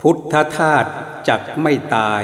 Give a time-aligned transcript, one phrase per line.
[0.00, 0.90] พุทธธาตุ
[1.28, 2.22] จักไม่ตาย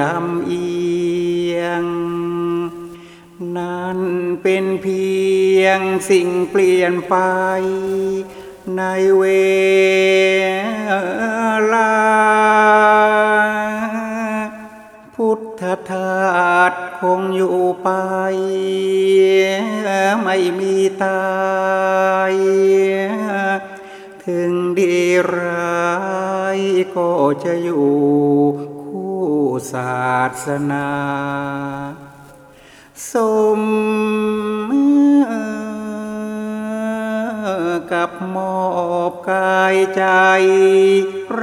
[0.00, 0.68] ลำเอี
[1.56, 1.84] ยง
[3.56, 4.00] นั่น
[4.42, 5.06] เป็นเพี
[5.62, 7.16] ยงสิ่งเปลี่ยนไป
[8.76, 8.82] ใน
[9.18, 9.24] เว
[11.72, 11.92] ลา
[15.14, 17.88] พุทธทาสคงอยู่ไป
[20.22, 20.74] ไม่มี
[21.04, 21.26] ตา
[22.32, 22.34] ย
[24.24, 24.96] ถึงดี
[25.36, 25.86] ร้า
[26.56, 26.58] ย
[26.96, 27.10] ก็
[27.44, 27.90] จะอยู่
[29.72, 30.06] ศา
[30.44, 30.88] สนา
[33.12, 33.14] ส
[33.60, 33.62] ม
[37.92, 38.58] กับมอ
[39.10, 40.04] บกายใจ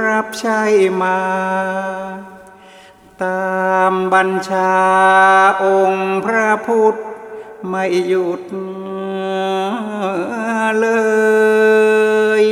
[0.02, 0.62] รับใช้
[1.02, 1.20] มา
[3.22, 4.74] ตามบัญชา
[5.64, 6.94] องค์พระพุทธ
[7.68, 8.42] ไม่หยุด
[10.80, 10.86] เล
[12.42, 12.44] ย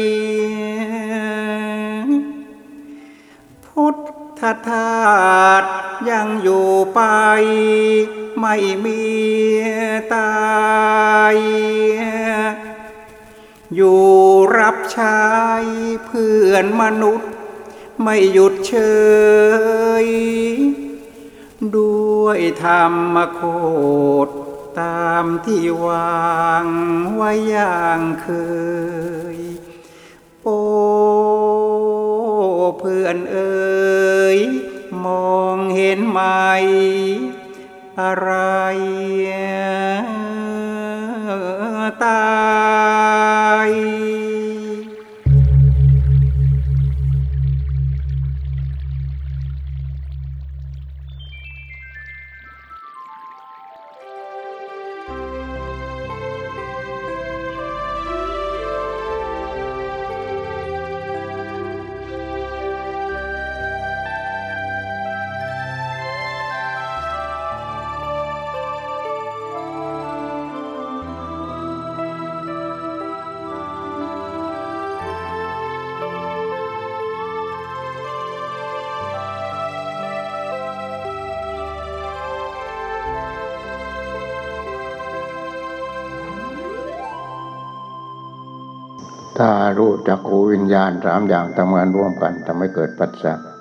[4.43, 5.65] ทธทาส
[6.11, 7.01] ยังอยู่ไป
[8.41, 9.03] ไม่มี
[10.15, 10.33] ตา
[11.35, 11.37] ย
[13.75, 14.05] อยู่
[14.59, 15.23] รับใช้
[16.07, 17.31] เพื่อนมนุษย์
[18.03, 18.75] ไม่หยุดเฉ
[20.05, 20.07] ย
[21.77, 22.85] ด้วยธรร
[23.15, 23.41] มโค
[24.27, 24.29] ด
[24.81, 26.67] ตามที่วาง
[27.15, 28.29] ไว้อย่างเค
[29.37, 29.39] ย
[32.79, 34.39] เพื่อนเอ๋ย
[35.05, 36.21] มองเห็นไหม
[38.01, 38.31] อะไร
[42.05, 43.71] ตาย
[89.39, 93.52] ถ้ารู้จักขูวิญญาณสามอย่างทำงานร่วมกันทำให้เกิดปัจจัย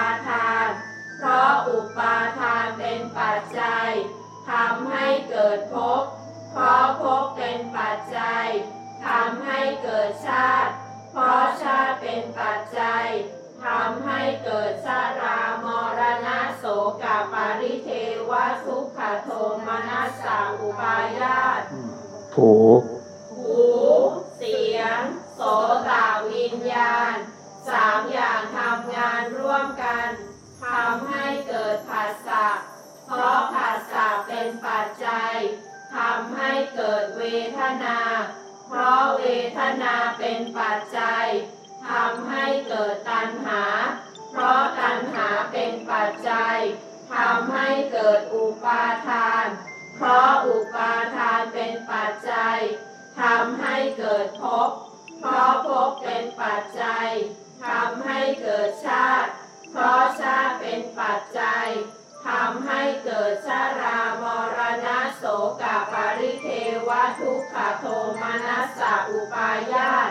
[0.00, 0.68] าทาน
[1.18, 3.90] เพราะอุปาทานเป็นปัจจัย
[4.50, 6.02] ทำให้เกิดภพ
[6.52, 8.46] เพราะภพเป็นปัจจัย
[9.06, 10.72] ทำให้เกิดชาติ
[11.12, 13.06] เพราะชาติเป็นปัจจัย
[13.64, 15.66] ทำให้เกิดชาราม
[15.98, 16.64] รณะโส
[17.02, 17.90] กปาริเท
[18.30, 18.32] ว
[18.64, 19.28] ทุกขโท
[19.66, 21.62] มนัสสาอุปายาต
[22.34, 22.50] ผู
[23.36, 23.62] หู
[24.36, 25.00] เสียง
[25.34, 25.40] โส
[25.88, 25.90] ต
[26.30, 30.08] วิญญาณสามอย่างทำงานร่วมกัน
[30.64, 32.46] ทำให้เกิดผัสสะ
[33.06, 35.34] เพราะผัสสะเป็นปัจจัย
[35.96, 37.22] ทำให้เกิดเว
[37.58, 37.98] ทนา
[38.68, 39.24] เพราะเว
[39.58, 41.26] ทนาเป็นปัจจัย
[41.90, 43.64] ทำให้เกิดตัณหา
[44.30, 46.58] เพราะตัณหาเป็นปัจจัย
[47.14, 49.46] ทำให้เกิดอุปาทาน
[49.96, 52.58] เพราะอุปาทานเป็นปัจจัย
[53.20, 54.70] ทำให้เกิดภพ
[55.20, 57.37] เพราะภพเป็นปัจจัยทำให้
[58.40, 59.30] เกิดชาติ
[59.70, 61.66] เพราะชาติเป็นปัจจัย
[62.26, 64.24] ทำให้เกิดชาราม
[64.56, 65.24] รณาโส
[65.62, 66.48] กาปริเท
[66.88, 66.90] ว
[67.20, 67.84] ทุกขโท
[68.22, 70.10] มนัสสะอุปายาต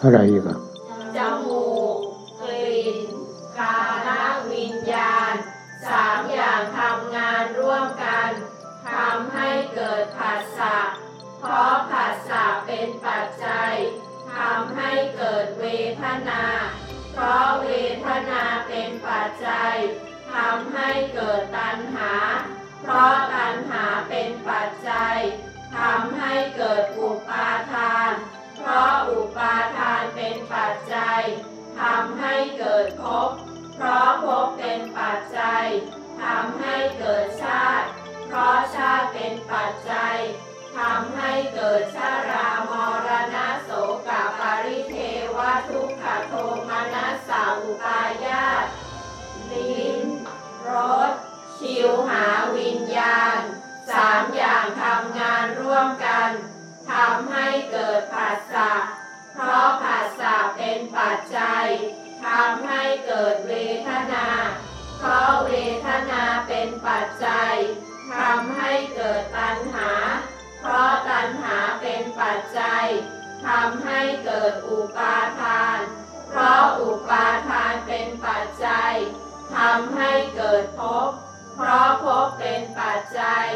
[0.00, 0.61] อะไรอีกอะ
[30.74, 31.22] จจัย
[31.80, 33.30] ทำให้เกิดภพ
[33.74, 35.66] เพราะภพเป็นปัจจัย
[36.22, 37.88] ทำให้เกิดชาติ
[38.26, 40.16] เพราะชาติเป็นปัจจัย
[40.78, 42.72] ทำให้เกิดชาราม
[43.06, 43.70] รณะโส
[44.08, 44.96] กาปาริเท
[45.36, 45.38] ว
[45.68, 46.32] ทุกขโท
[46.68, 48.66] มนัสสาอุปายาต
[49.50, 49.98] ลิ้น
[50.68, 50.70] ร
[51.10, 51.12] ส
[51.56, 52.26] ชิวหา
[52.56, 53.40] วิญญาณ
[53.90, 56.30] สามอย่างทำงานร่วมกัน
[56.90, 58.72] ทำให้เกิดผัสสะ
[61.22, 61.68] จจัย
[62.24, 63.52] ทำให้เกิดเว
[63.88, 64.28] ทนา
[64.98, 65.52] เพราะเว
[65.86, 67.54] ทนาเป็นปัจจัย
[68.18, 69.92] ทำให้เกิดตัณหา
[70.60, 72.86] เพราะตัณหาเป็นปัจจัย
[73.46, 75.80] ทำให้เกิดอุปาทาน
[76.28, 78.94] เพราะอุปาทานเป็นปัจจัย
[79.56, 81.10] ทำให้เกิดภพ
[81.56, 83.46] เพราะภพเป็นปัจจัย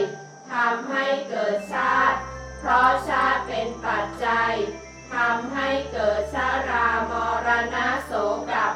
[0.52, 2.18] ทำให้เกิดชาติ
[2.60, 4.52] เพราะชาติเป็นปัจจัย
[5.14, 7.14] ทำให้เกิดชาราม
[7.74, 7.76] ณ
[8.06, 8.12] โส
[8.52, 8.75] กับ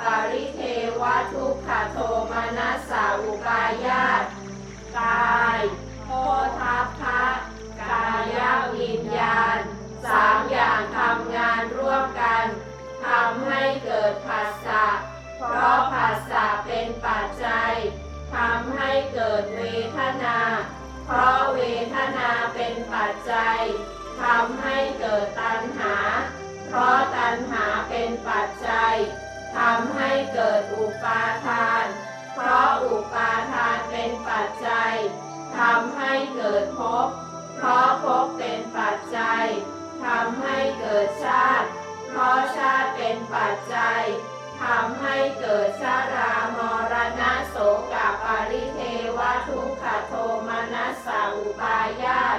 [51.90, 52.38] ายาต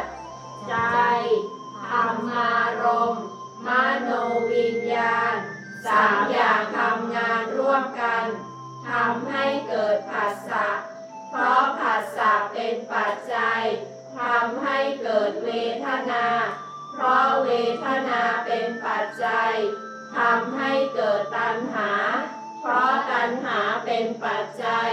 [0.68, 0.76] ใจ
[1.88, 2.52] ธรรมา
[2.84, 3.26] รมณ์
[3.68, 3.70] ม
[4.02, 4.10] โน
[4.52, 5.36] วิญญาณ
[5.86, 8.24] สามอย่างทำงานร่วมกัน
[8.90, 10.68] ทำให้เกิดผัสสะ
[11.30, 13.62] เพราะผัสสะเป็นปัจจัย
[14.20, 15.50] ทำให้เกิดเว
[15.86, 16.26] ทนา
[16.94, 17.50] เพราะเว
[17.86, 19.54] ทนาเป็นปัจจัย
[20.18, 21.92] ทำให้เกิดตัณหา
[22.62, 24.90] เพราะตัณหาเป็นปัจจัย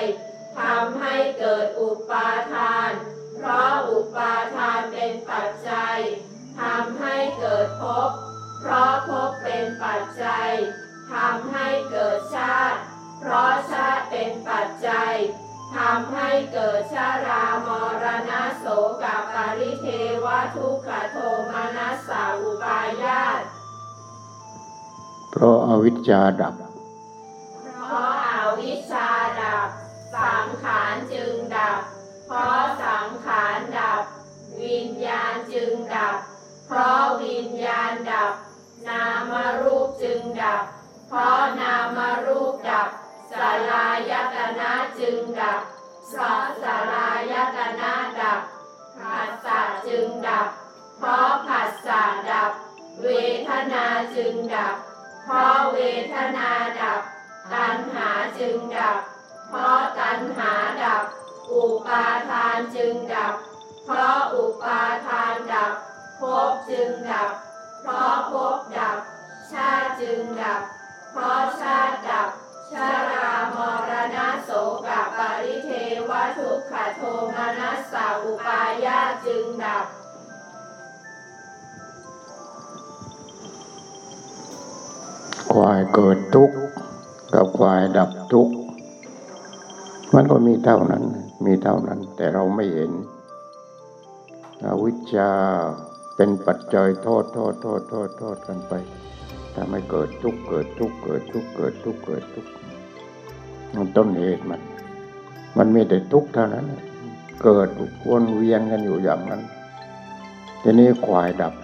[0.59, 2.88] ทำให้เกิดอุปาทาน
[10.23, 10.53] จจัย
[11.13, 12.81] ทำให้เกิดชาติ
[13.19, 15.15] เพราะชาติเป็นปัจจัย
[15.77, 17.69] ทำให้เกิดชาราม
[18.05, 18.67] รณะโส
[19.03, 19.87] กปาริเท
[20.25, 20.27] ว
[20.57, 21.17] ทุกขโท
[21.51, 23.43] มานัสสาอุปายาต
[25.31, 26.55] เพราะอาวิชชาดับ
[40.49, 40.65] ดับ
[41.09, 42.89] เพราะนามรูปดับ
[43.31, 43.33] ส
[43.71, 45.61] ลายตนะจึงดับ
[46.09, 48.41] เพราะสลายตนะดับ
[48.99, 50.47] ผัสสะจึงดับ
[50.99, 52.51] เพราะผัสสะดับ
[53.03, 53.09] เว
[53.49, 53.85] ทนา
[54.17, 54.75] จึงดับ
[55.25, 55.79] เพราะเว
[56.15, 56.51] ทนา
[56.81, 57.01] ดับ
[57.53, 58.97] ตัณหาจึงดับ
[59.49, 60.53] เพราะตัณหา
[60.83, 61.03] ดับ
[61.53, 63.35] อุปาทานจึงดับ
[63.85, 65.73] เพราะอุปาทานดับ
[66.21, 67.31] ภพจึงดับ
[67.83, 68.98] เพราะภพดับ
[70.01, 70.63] จึงดับ
[71.13, 72.31] เพราะชาติดับ
[72.73, 73.57] ชาราม
[73.91, 74.51] รณะโส
[74.87, 74.89] ก
[75.19, 75.71] ปาริเท
[76.09, 77.03] วทุกขโท
[77.37, 79.85] มนัสสาอุปายาจึงดับ
[85.53, 86.57] ควายเกิดทุกข์
[87.35, 88.55] กับควายดับทุกข์
[90.15, 91.05] มันก็มีเท่านั้น
[91.45, 92.93] มีเท่านั้น แต่เราไม่เห็น
[94.65, 95.31] อวิชชา
[96.17, 98.73] เป็นปัจจัยโทษโทษโทษโทษโทษกันไป
[99.61, 102.51] ถ้าไม่เกิดทุกข์เกิดทุกข์เกิดทุกข์เกิดทุกข์เกิดทุกข์
[103.77, 104.61] มันต้นเหตุมัน
[105.59, 106.67] มันมีแต่ทุกข์เท่านั้น
[107.43, 107.69] เกิด
[108.09, 109.43] วนเวียนกันอยู่อย่างนั้น
[110.63, 111.55] ทีนี้ควายดับ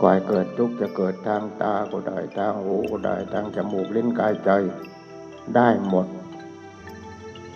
[0.00, 4.50] ควายเกิดทุกข์จะเกิดทางตาก็ได้ทางหูก็ได้ทางจมูกลิ้นกายใจ
[5.56, 6.06] ได้หมด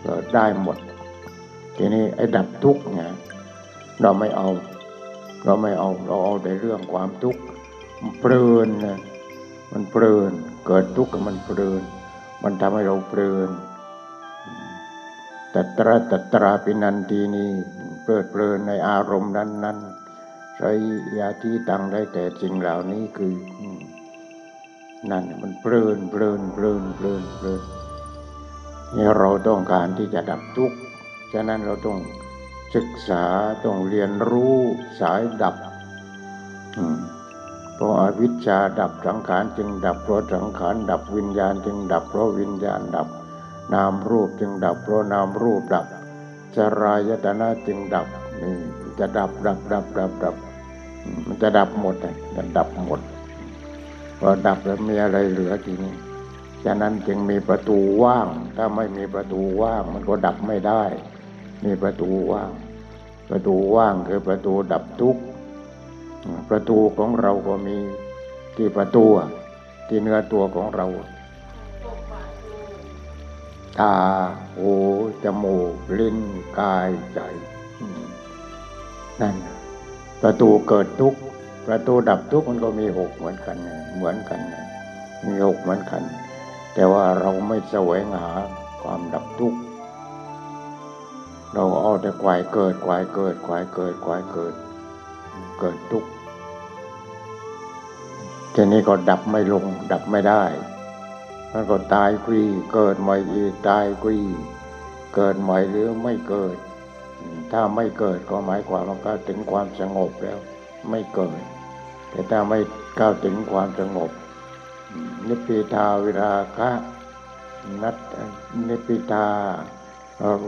[0.02, 0.78] เกิดได้หมด
[1.76, 3.02] ทีนี้ไอ้ดับทุกข์ไง
[4.02, 4.48] เราไม่เอา
[5.44, 7.40] เราไม่เอาเราเอาแต่เรื่องความทุกข์
[8.18, 9.00] เพลินนะ
[9.72, 10.32] มันเพลิน
[10.66, 11.82] เกิดทุกข์กับมันเพลิน
[12.42, 13.50] มันทำให้เราเพลิน
[15.54, 17.50] ตัตระตัตราปินันทีนี้
[18.02, 19.78] เพลิดเพลินในอารมณ์นั้นนั้น
[20.56, 20.70] ใช้
[21.18, 23.34] ยาที่ตังได้แต่สิ่งเหล่านี้คือ
[25.10, 27.62] นั่นมันเพลินเพลินเพลินเพลินเพลิน
[28.96, 30.78] นี่เราต้องการที่จะดับทุกข์
[31.32, 31.98] ฉะนั้นเราต้อง
[32.74, 33.24] ศึกษา
[33.64, 34.56] ต้องเรียนรู้
[35.00, 35.54] สายดับ
[36.76, 36.98] อืม
[37.80, 43.08] เพราะอาวิชชาดับสังขารจึงดับเพราะสังขารดับวิญญาณจึงดับเพราะวิญญาณดับ
[43.75, 45.87] นามรูปจึงดับเพราะนามรูปดับ
[46.56, 48.06] จรายตนะจึงดับ
[48.42, 48.54] นี่
[48.99, 50.34] จะดับดับดับดับดับ
[51.04, 53.00] มมันจะดับหมดเลยจะดับหมด
[54.18, 55.94] พอดับแล้วมีอะไรเหลือทีนี้
[56.64, 60.82] ฉะนั้นจึงมีประตูว่าง ถ้าไม่มีประตูว่าง มันก็ดับไม่ได้
[61.64, 62.50] มีประตูว่าง
[63.30, 65.22] ประตูว่างคือประตูดับทุกข์
[66.48, 67.76] ประตูของเราก็มี
[68.56, 69.04] ที่ประตู
[69.88, 70.86] ที่เนื้อตัวของเรา
[73.80, 73.94] ตา
[74.56, 74.72] หู
[75.24, 76.18] จมูกลิ้น
[76.58, 77.20] กายใจ
[79.20, 79.36] นั่น
[80.22, 81.14] ประตูเกิดทุก
[81.66, 83.56] ประตูดับทุกมันก็มีหกเหมือนกัน
[83.94, 84.40] เหมือนกัน
[85.26, 86.02] มีหกเหมือนกัน
[86.74, 88.32] แต่ว่าเราไม่แสวงหา
[88.82, 89.60] ความดับทุกข์
[91.54, 94.54] เราเอาแต่ควายเกิดควายเกิดควายเกิดควายเกิด
[95.61, 96.11] เกิดทุกข์
[98.54, 100.44] ทีนี้ก็ดับไม่ลง ดับไม่ได้
[101.52, 102.40] มันก็ตายฟรี
[102.73, 104.16] เกิดใหม่อีกตายฟรี
[105.14, 106.56] เกิดใหม่หรือไม่เกิด
[107.52, 110.38] ถ้าไม่เกิดก็หมายความว่าก้าวถึงความสงบแล้ว
[110.90, 111.40] ไม่เกิด
[112.11, 112.59] แต่ถ้าไม่
[112.99, 114.11] ก้าวถึงความสงบ
[115.26, 116.70] นิพพิทาวิราคะ
[117.82, 117.97] นัต
[118.68, 119.26] นิพิทา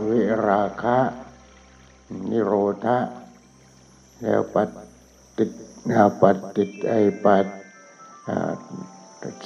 [0.09, 0.97] วิราคะ
[2.29, 2.53] นิโร
[2.85, 2.97] ธะ
[4.21, 4.67] แล้วปัด
[5.37, 5.49] ติด
[5.95, 7.45] อาปัดติดไอปัด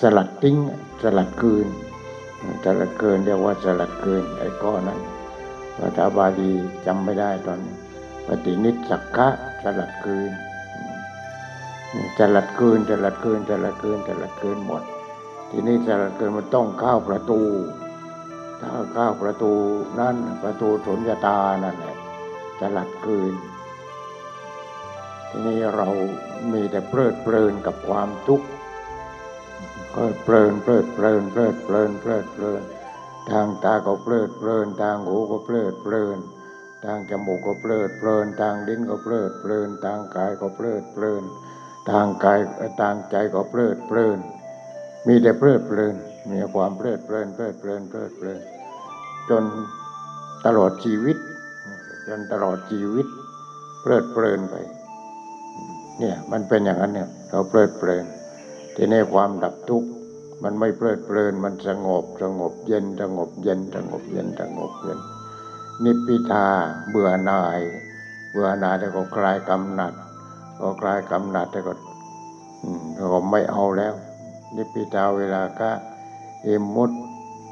[0.02, 0.58] สลัดทิ้ง
[1.02, 1.68] สลัดคืน
[2.64, 5.00] สลัดเกินเรียกว่าสลัดเกินไอ้ก้อนนั้น
[5.78, 6.52] ภาษาบาลี
[6.86, 7.60] จำไม่ได้ตอน
[8.28, 9.28] ปฏินิสสักขะ
[9.64, 10.32] สลัดคืน
[12.18, 14.84] สลัดคืนสลัดคืนสลัดคืนสลัดคืนหมด
[15.50, 17.42] ทีนี้สลัดคืนมันต้องเข้าประตู
[18.60, 19.54] ถ้าเข้าประตู
[20.00, 21.98] นั่นประตูสุญญตานั่นแหละ
[22.60, 23.34] สลัดคืน
[25.30, 25.90] ทีนี้เรา
[26.54, 28.48] มีแต่เพลิดเพลินกับความทุกข์
[29.96, 32.62] ก็เพลินเพลิดเพลินเพลิดเพลินเพลิดเพลิน
[33.32, 36.18] ทางตาก็เพลิดเพลิน ทางหูก็เพลิดเพลิน
[36.86, 41.24] ทางจมูกก็เพลิดเพลิน ทางลิ้นก็เพลิดเพลิน ทางกายก็เพลิดเพลิน
[41.92, 42.40] ทางกาย
[42.82, 44.20] ทางใจก็เพลิดเพลิน
[45.08, 45.96] มีแต่เพลิดเพลิน
[46.32, 48.42] มีความเพลิดเพลินเพลิดเพลินเพลิดเพลิน
[49.30, 49.44] จน
[50.46, 51.18] ตลอดชีวิต
[52.08, 53.08] จนตลอดชีวิต
[53.82, 54.56] เพลิดเพลินไป
[56.00, 58.06] เนี่ยมันเป็นอย่างนั้นเนี่ยเราเพลิดเพลิน
[58.76, 59.90] ทีนี้ความดับทุกข์
[60.44, 65.00] มันไม่เพลิดเพลินมันสงบสงบเย็นสงบเย็นสงบเย็นสงบเย็น
[65.84, 66.48] นิพพิทา
[66.90, 67.60] เบื่อหน่าย
[68.32, 69.94] เบื่อหน่ายแต่ก็คลายกำหนัด
[70.60, 71.74] ก็คลายกำหนัดแต่ก็
[72.64, 73.94] อืมก็ไม่เอาแล้ว
[74.56, 75.70] นิพพิทาเวลาก็
[76.44, 76.92] เอมุต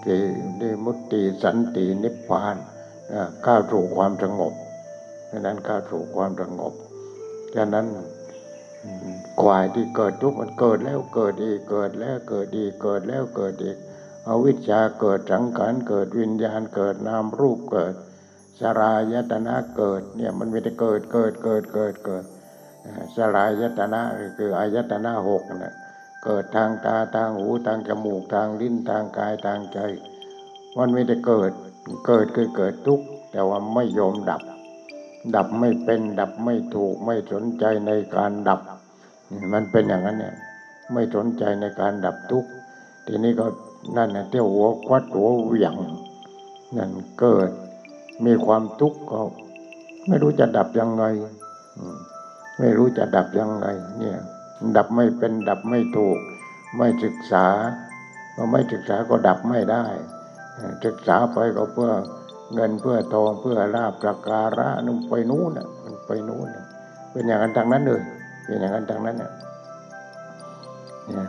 [0.06, 0.16] ติ
[0.60, 2.56] นิมุตติสันตินิพพาน
[3.46, 4.54] ก้าวสู่ความสงบ
[5.30, 6.74] ดังนั้นก้าวสู่ความสงบ
[7.56, 7.86] ฉะนั้น
[9.42, 13.78] ควายที่เกิดทุกข์มันเกิดแล้วเกิดอีกเกิดแล้วเกิดอีกเกิดแล้วเกิดอีก
[14.28, 17.94] อวิชชาเกิดสังขารเกิดวิญญาณเกิดนามรูปเกิด
[18.60, 22.26] สลายตนะเกิดเนี่ยมันมีแต่เกิดเกิดเกิดเกิดเกิด
[22.86, 24.02] อ่าสลายตนะ
[24.38, 25.74] คืออายตนะหกนะ
[26.24, 29.80] เกิดทางตาทางหูทางจมูกทางลิ้นทางกายทางใจ
[30.78, 31.52] มันมีแต่เกิด
[32.08, 34.42] เกิดคือเกิดทุกข์แต่ว่าไม่ยอมดับ
[35.36, 38.62] ดับไม่เป็นดับไม่ถูกไม่สนใจในการดับ
[39.54, 40.36] มันเป็นอย่างนั้นเนี่ย
[40.94, 42.50] ไม่สนใจในการดับทุกข์
[43.08, 43.46] ทีนี้ก็
[43.98, 45.74] นั่นนะเที่ยวหัวควัดหัวเหวี่ยง
[46.78, 46.90] นั่น
[47.20, 47.50] เกิด
[48.26, 49.20] มีความทุกข์ก็
[50.08, 51.04] ไม่รู้จะดับยังไง
[52.60, 53.68] ไม่รู้จะดับยังไง
[54.00, 54.18] เนี่ย
[54.78, 56.18] ดับไม่เป็นดับไม่ถูก
[56.78, 57.48] ไม่ศึกษา
[58.36, 59.86] ก็ไม่ศึกษาก็ดับไม่ได้
[60.86, 61.92] ศึกษาไปก็เพื่อ
[62.54, 66.66] เงินเพื่อทองเพื่อลาบประการะนุ่มไปนู้นน่ะมันไปนู้นน่ะ
[67.12, 68.02] เป็นอย่างนั้นทางนั้นเลย
[68.46, 69.32] เป็นอย่างนั้นทางนั้นนะ
[71.06, 71.28] เนี่ย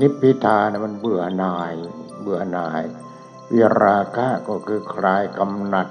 [0.00, 1.72] นิพพิทานะมันเบื่อหน่าย
[2.22, 2.82] เบื่อหน่าย
[3.52, 5.88] วิราคะก็คือคลายกำหนัด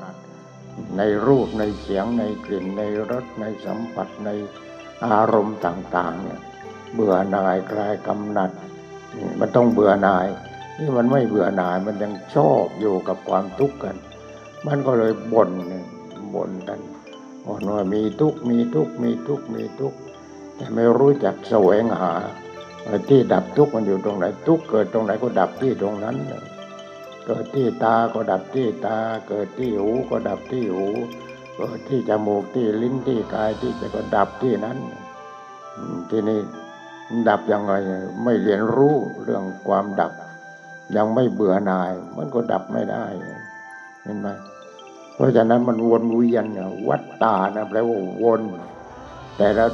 [0.98, 2.82] ในรูปในเสียงในกลิ่นใน
[3.12, 4.30] รสในสัมผัสใน
[5.06, 6.40] อารมณ์ต่าง ๆ เนี่ย
[6.94, 8.52] เบื่อหน่ายคลายกำหนัด
[9.40, 10.28] มันต้องเบื่อหน่าย
[10.80, 13.96] นี่มันไม่เบื่อหน่าย มันยังชอบอยู่กับความทุกข์กัน
[14.68, 15.86] มันก็เลยบ่นเนี่ย
[16.36, 16.80] บ่นกัน
[17.46, 19.98] อ่อนว่ามีทุกข์มีทุกข์มีทุกข์มีทุกข์
[20.58, 22.14] แต่ไม่รู้จักแสวงหา
[23.10, 26.16] ที่ดับทุกข์มันอยู่ตรงไหน ทุกข์เกิดตรงไหนก็ดับที่ตรงนั้น
[27.26, 28.98] เกิดที่ตาก็ดับที่ตา
[29.28, 30.88] เกิดที่หูก็ดับที่หู
[31.56, 34.78] เกิดที่จมูกที่ลิ้นที่กายที่ใจก็ดับที่นั้น
[36.10, 36.40] ทีนี่
[37.30, 37.74] ดับยังไง
[38.24, 40.12] ไม่เรียนรู้เรื่องความดับ
[40.96, 43.06] ยังไม่เบื่อหน่าย มันก็ดับไม่ได้
[44.04, 44.28] เห็นไหม
[45.16, 46.46] เพราะฉะนั้นมันวนเวียน
[46.90, 48.42] วัดตานะแปลว่าวน
[49.38, 49.66] แต่ละ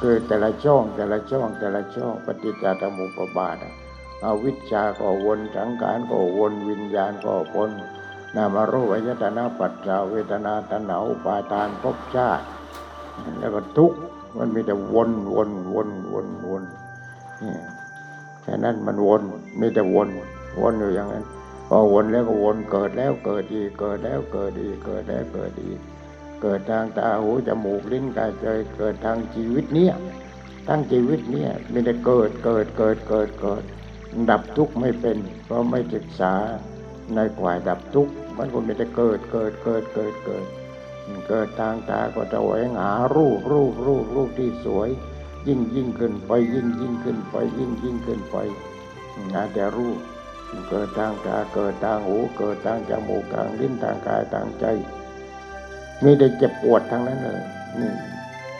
[0.00, 3.74] คือแต่ละช่องแต่ละช่องแต่ละช่องปฏิจจสมุปบาทอะ
[4.24, 7.70] อวิชชาก็วนสังขารก็วนวิญญาณก็วน
[8.36, 12.44] นามรูปอายตนะปัจจาเวทนาตนาอุปาทานภพชาติ
[13.38, 13.98] แล้วก็ทุกข์
[14.38, 16.62] มันมีแต่วนวนวนวนวน
[17.42, 17.54] นี่
[18.46, 19.20] ฉะนั้นมันวน
[19.60, 20.08] มีแต่วน
[20.60, 21.24] วนอยู่อย่างนั้น
[21.68, 25.80] พอวนแล้วก็วนเกิดแล้วเกิดอีกเกิดแล้วเกิดอีกเกิดแล้วเกิดอีก
[26.42, 29.94] เกิดทางตาหูจมูกลิ้นกายใจเกิดทางชีวิตเนี้ย
[30.68, 33.62] ทั้งชีวิตเนี้ยมีแต่เกิดเกิดเกิดเกิดเกิด
[34.30, 36.34] ดับทุกข์ไม่เป็น เพราะไม่ศึกษา
[37.14, 40.44] ในกว่าดับทุกข์มันก็มีแต่เกิดเกิดเกิดเกิดเกิด
[41.28, 44.88] เกิดทางตาก็จะแหวงหารูปรูปรูปรูปที่สวย
[45.48, 48.36] ยิ่งยิ่งขึ้นไปยิ่งยิ่งขึ้นไปยิ่งยิ่งขึ้นไป
[49.32, 49.98] หาแต่รูป
[50.68, 54.64] เกิดทางตาเกิดทางหูเกิดทางจมูกทางลิ้นทางกายทางใจ
[56.04, 57.42] มีแต่เจ็บปวดทั้งนั้นเลย
[57.80, 57.92] นี่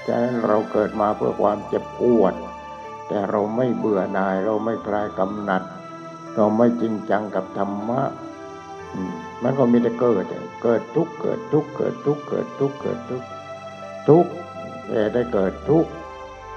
[0.06, 2.35] ฉะนั้นเราเกิดมาเพื่อความเจ็บปวด
[3.09, 5.62] แต่เราไม่เบื่อหน่าย เราไม่คลายกำหนัด
[6.35, 8.02] เราไม่จริงจังกับธรรมะ
[9.42, 10.25] มันก็มีแต่เกิด
[10.62, 13.23] เกิดทุกเกิดทุกเกิดทุกเกิดทุกเกิดทุก
[14.09, 14.26] ทุก
[14.88, 15.87] แต่ได้เกิดทุก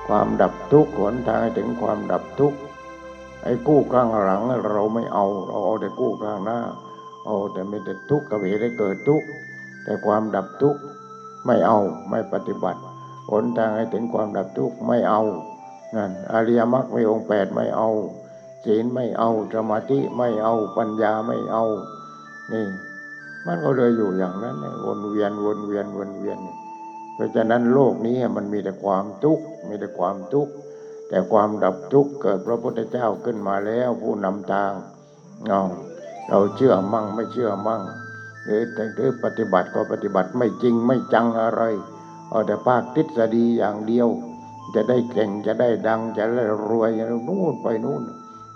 [0.08, 2.54] ความดับทุกข์หนทางถึงความดับทุก
[3.44, 6.60] ไอ้กู้ข้างหลังเราไม่เอา เราเอาแต่กู้ข้างหน้า
[7.26, 9.28] เอาแต่ไม่แต่ทุกข์กับเหตุได้เกิดทุกข์
[9.84, 10.82] แต่ความดับทุกข์
[11.46, 12.80] ไม่เอาไม่ปฏิบัติ
[13.32, 15.22] หนทางให้ถึงความดับทุกข์ไม่เอา
[15.96, 17.90] นั่นอริยมรรคไมีองแปดไม่เอา
[18.66, 21.64] ศีลไม่เอาสมาธิไม่เอาปัญญาไม่เอา
[22.52, 22.66] นี่
[23.46, 24.56] มันก็เลยอยู่อย่างนั้น
[24.86, 26.40] วนเวียนวนเวียนวนเวียน
[27.16, 30.54] เพราะฉะนั้นโลกนี้มันมีแต่ความทุกข์มีแต่ความทุกข์
[31.10, 34.72] แต่ความดับทุกข์เกิดพระพุทธเจ้าขึ้นมาแล้วผู้นำทาง
[35.50, 35.62] เอา
[36.30, 37.82] เราเชื่อมั่งไม่เชื่อมั่ง
[38.46, 38.64] หรือ
[38.96, 41.62] หรือปฏิบัติก็ปฏิบัติไม่จริงไม่จังอะไร
[42.30, 44.08] เอาแต่ภาคทฤษฎีอย่างเดียว
[44.76, 48.04] จะได้เก่งจะได้ดังจะได้รวยอย่างนู่นไปนู่น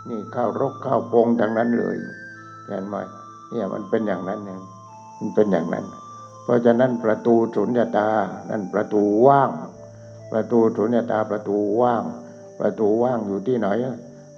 [0.10, 1.98] นี่ข้าวรกข้าวปงทั้งนั้นเลย
[2.68, 2.96] เห็นไหม
[3.52, 4.60] เนี่ยมันเป็นอย่างนั้นเนี่ย
[5.20, 5.86] มันเป็นอย่างนั้น
[6.44, 8.10] เพราะฉะนั้นประตูสุญญตา
[8.50, 9.50] นั่นประตูว่าง
[10.32, 12.04] ประตูสุญญตาประตูว่าง
[12.60, 13.68] ประตูว่างอยู่ที่ไหน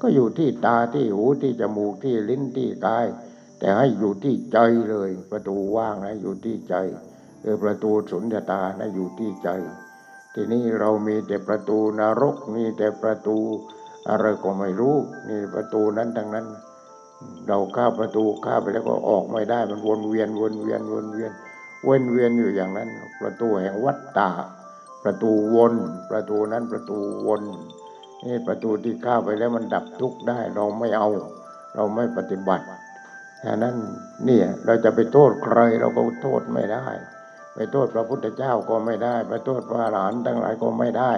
[0.01, 3.05] ก็อยู่ที่ตาที่หูที่จมูกที่ลิ้นที่กาย
[3.59, 4.57] แต่ให้อยู่ที่ใจ
[4.89, 6.75] เลย ประตูว่างนะอยู่ที่ใจ
[7.43, 9.49] คือประตูสุญญตานะอยู่ที่ใจ
[10.33, 13.37] ทีนี้เรามีแต่ประตูนรกมีแต่ประตู
[14.09, 14.95] อะไรก็ไม่รู้
[15.29, 16.45] นี่ประตูนั้นทั้งนั้น
[17.47, 21.31] เราเข้าประตูเข้าไปแล้วก็ออกไม่ได้มันวนเวียนวนเวียนวนเวียน
[21.87, 22.89] วนเวียนอยู่อย่างนั้น
[23.21, 24.29] ประตูแห่งวัฏฏะ
[25.03, 25.73] ประตูวน
[26.11, 27.43] ประตูนั้นประตูวน
[28.25, 31.09] นี่ประตูที่เข้าไปแล้วมันดับทุกข์ได้ เราไม่เอา
[31.75, 32.65] เราไม่ปฏิบัติ
[33.45, 33.75] ฉะนั้น
[34.25, 36.87] เนี่ยเราจะไปโทษใครเราก็โทษไม่ได้
[37.55, 41.13] ไปโทษพระพุทธเจ้าก็ไม่ได้ ไปโทษพระอรหันต์ทั้งหลายก็ไม่ได้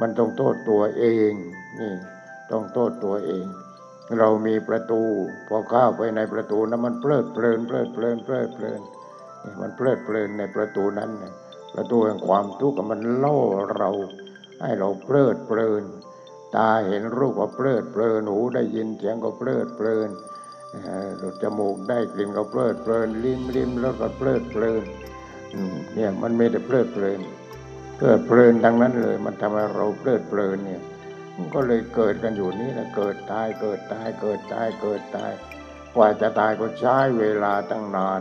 [0.00, 1.32] มันต้องโทษตัวเอง
[1.80, 1.92] นี่
[2.50, 3.44] ต้องโทษตัวเอง
[4.18, 5.02] เรามีประตู
[5.48, 8.80] พอเข้าไปในประตูนั้นมันเพลิดเพลินเพลิดเพลินเพลิดเพลิน
[9.42, 11.10] นี่มันเพลิดเพลินในประตูนั้น
[11.74, 13.38] ประตูแห่งความทุกข์มันล่อ
[13.76, 13.90] เรา
[14.62, 15.84] ให้เราเพลิดเพลิน
[16.56, 20.08] ตาเห็นรูปก็เพลิดเพลินหูได้ยินเสียงก็เพลิดเพลิน
[21.42, 24.82] จมูกได้กลิ่นก็เพลิดเพลินลิ้มลิ้มแล้วก็เพลิดเพลิน
[25.94, 27.20] เนี่ยมันไม่ได้เพลิดเพลิน
[27.96, 30.82] เพลิดเพลินดังนั้นเลย มันทำให้เราเพลิดเพลินเนี่ย
[31.36, 35.32] มันก็เลยเกิดกันอยู่นี่แหละเกิดตายเกิดตายเกิดตายเกิดตาย
[35.96, 38.20] กว่าจะตายก็ใช้เวลาตั้งนาน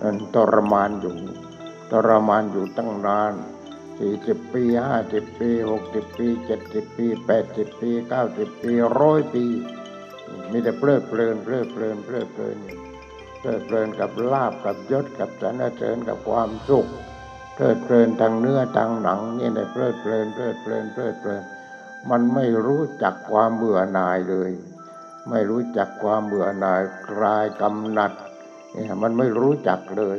[0.00, 1.14] มันทรมานอยู่
[1.90, 3.32] ทรมานอยู่ตั้งนาน
[3.98, 9.44] สี่สิบปีห้าสิบปีหกสิบปีเจ็ดสิบปีแปดสิบปีเก้าสิบปีร้อยปี
[10.52, 12.58] มีแต่เพลิดเพลินเพลิดเพลินเพลิดเพลิน
[13.40, 16.88] เพลิดเพลินกับลาบกับยศกับสรรเสริญกับความสุข
[17.54, 21.42] เพลิดเพลินทางเนื้อทางหนังนี่ในเพลิดเพลินเพลิดเพลินเพลิดเพลิน
[22.10, 24.50] มันไม่รู้จักความเบื่อหน่ายเลย
[25.30, 28.12] ไม่รู้จักความเบื่อหน่ายคลายกำหนัด
[28.72, 30.18] เนี่ยมันไม่รู้จักเลย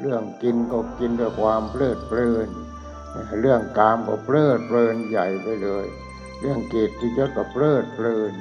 [0.00, 2.48] เรื่องกินก็กินด้วยความเพลิดเพลิน
[3.40, 5.86] เรื่องกามก็เพลิดเพลินใหญ่ไปเลย
[6.40, 8.32] เรื่องเกียรติยศก็เพลิดเพลิน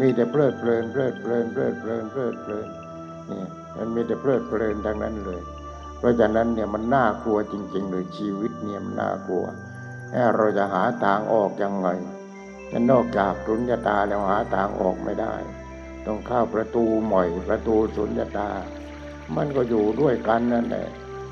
[0.00, 2.68] มีแต่เพลิดเพลินเพลิดเพลินเพลิดเพลินเพลิดเพลิน
[3.30, 3.44] นี่
[3.76, 5.42] มันมีแต่เพลิดเพลินทั้งนั้นเลย
[5.98, 9.44] เพราะฉะนั้นเนี่ยมันน่ากลัวจริง ๆ เลยชีวิตเนี่ยมันน่ากลัว
[10.12, 11.88] แเราจะหาทางออกยังไง
[12.68, 15.34] แต่นอกจากสุญญตาแล้วหาทางออกไม่ได้
[16.06, 18.50] ต้องเข้าประตูใหม่ประตูสุญญตา
[19.36, 20.88] มันก็อยู่ด้วยกันนั่นแหละ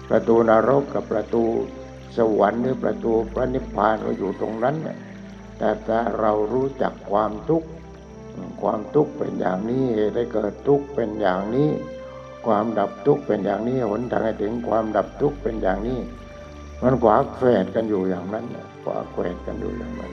[0.09, 1.45] ประตูนรกกับประตู
[2.17, 4.77] สวรรค์หรือประตูพระนิพพานก็อยู่ตรงนั้น
[5.59, 7.69] แต่ถ้าเรารู้จักความทุกข์
[8.63, 11.71] ความทุกข์เป็นอย่างนี้เหตุให้เกิดทุกข์เป็นอย่างนี้
[12.47, 16.01] ความดับทุกข์เป็นอย่างนี้หนทางให้ถึงความดับทุกข์เป็นอย่างนี้
[16.83, 18.45] มันขวาแฝดกันอยู่อย่างนั้น
[18.85, 20.13] ขวาแฝดกันอยู่อย่างนั้น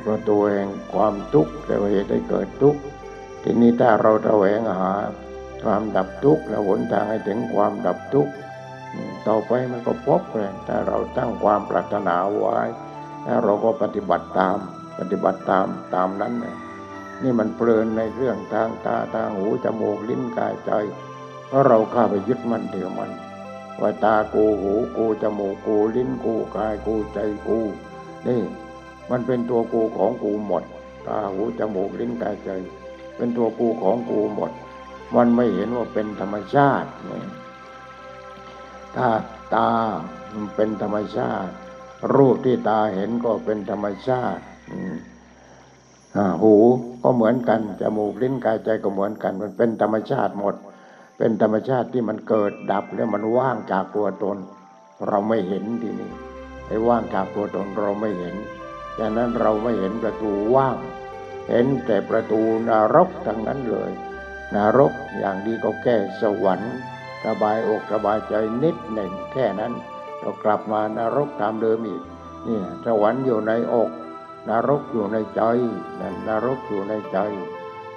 [0.00, 2.80] เพราะตัวเองความทุกข์แต่เหตุให้เกิดทุกข์
[3.42, 4.92] ทีนี้ถ้าเราแสวงหา
[5.64, 8.32] ความดับทุกข์และหนทางให้ถึงความดับทุกข์
[9.26, 12.58] ต่อไปมันก็พบเลยถ้าเราตั้งความปรารถนาไว้
[13.24, 14.56] แล้วเราก็ปฏิบัติตาม
[14.98, 16.56] ปฏิบัติตามตามนั้นเนี่ย
[17.22, 20.72] นี่มันเพลินในเรื่องทางตาทางหูจมูกลิ้นกายใจ
[21.46, 23.10] เพราะเราเข้าไปยึดมันเดียวมัน
[23.80, 27.58] ว่าตากูหูกูจมูกกูลิ้นกูกายกูใจกู
[28.28, 28.42] นี่
[29.10, 30.64] มันเป็นตัวกูของกูหมด
[31.06, 32.50] ตาหูจมูกลิ้นกายใจ
[33.16, 34.52] เป็นตัวกูของกูหมด
[35.16, 37.22] มันไม่เห็นว่าเป็นธรรมชาตินี่
[38.96, 39.08] ถ้า
[39.54, 39.70] ตา
[40.54, 41.52] เป็นธรรมชาติ
[42.14, 44.42] รูปที่ตาเห็นก็เป็นธรรมชาติ
[46.42, 46.54] หู
[47.02, 50.54] ก็เหมือนกันจมูกลิ้นกายใจก็เหมือนกัน มันเป็นธรรมชาติหมด
[51.18, 54.36] เป็นธรรมชาติที่มันเกิดดับแล้วมันว่างจากตัวตน
[55.08, 56.10] เราไม่เห็นทีนี้
[56.66, 58.36] ไอ้ว่างจากตัวตนเราไม่เห็น
[58.98, 60.76] ดังนั้นเราไม่เห็นประตูว่าง
[61.48, 63.90] เห็นแต่ประตูนรกทั้งนั้นเลย
[64.54, 66.74] นรกอย่างดีก็แก้สวรรค์
[67.24, 69.72] สบายอกสบายใจนิดหนึ่งแค่นั้น
[70.20, 72.02] เรากลับมานรกตามเดิมอีก
[72.48, 73.90] นี่สวรรค์อยู่ในอก
[74.48, 75.42] นรกอยู่ในใจ
[76.00, 77.18] นั่นนรกอยู่ในใจ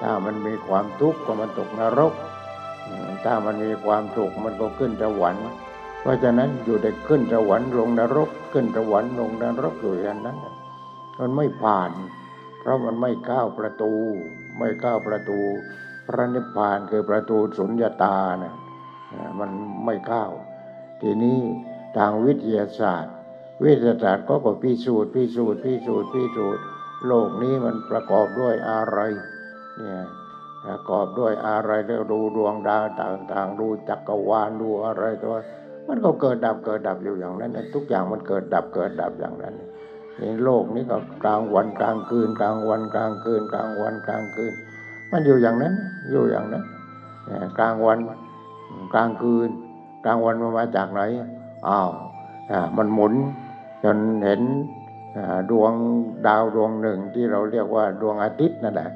[0.01, 2.13] ถ้ามันมีความทุกข์ก็มันตกนรก
[3.25, 5.47] ถ้ามันมีความสุขมันก็ขึ้นสวรรค์
[6.01, 10.38] เพราะฉะนั้นอยู่ได้ขึ้นสวรรค์ลงนรก ขึ้นสวรรค์ลงนรกอยู่อย่างนั้น
[11.19, 11.91] มันไม่ผ่าน
[12.60, 13.93] เพราะมันไม่ก้าวประตู
[14.58, 15.39] ไม่ก้าวประตู
[16.06, 18.53] พระนิพพานคือประตูสุญญตานะ
[19.39, 19.49] มัน
[19.86, 20.25] ไม่เข้า
[21.01, 21.39] ทีนี้
[21.97, 23.15] ทางวิทยาศาสตร์
[23.61, 26.63] วิทยาศาสตร์ก็ก็พิสูจน์พิสูจน์พิสูจน์พิสูจน์
[27.07, 28.99] โลกนี้มันประกอบด้วยอะไร
[29.77, 30.03] เนี่ย
[30.65, 35.35] ประกอบด้วยอะไรแล้วดูดวงดาวต่าง ๆ ดูจักรวาลดูอะไรตัว
[35.87, 39.55] มันก็เกิดดับเกิดดับอยู่อย่างนั้นทุกอย่างมันเกิดดับเกิดดับอย่างนั้น
[40.19, 44.53] ในโลกนี้ก็กลางวันกลางคืน กลางวันกลางคืน กลางวันกลางคืน
[45.11, 45.73] มันอยู่อย่างนั้น
[46.11, 46.63] อยู่อย่างนั้น
[47.59, 47.99] กลางวัน
[48.93, 49.49] กลางคืน
[50.05, 51.01] กลางวันมันมาจากไหน
[51.67, 51.89] อ้าว
[52.77, 53.13] มันหมุน
[53.84, 54.41] จนเห็น
[55.52, 55.74] ดวง
[56.28, 58.89] ดาวดวงหนึ่งที่เราเรียกว่าดวงอาทิตย์นั่นแหละ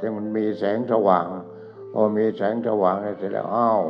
[0.00, 1.26] จึงมันมีแสงสว่าง
[1.92, 3.80] พอมีแสงสว่างเสร็จแล้วอ้าว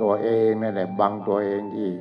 [0.00, 1.98] ตัวเองนั่นแหละบังตัวเองอีก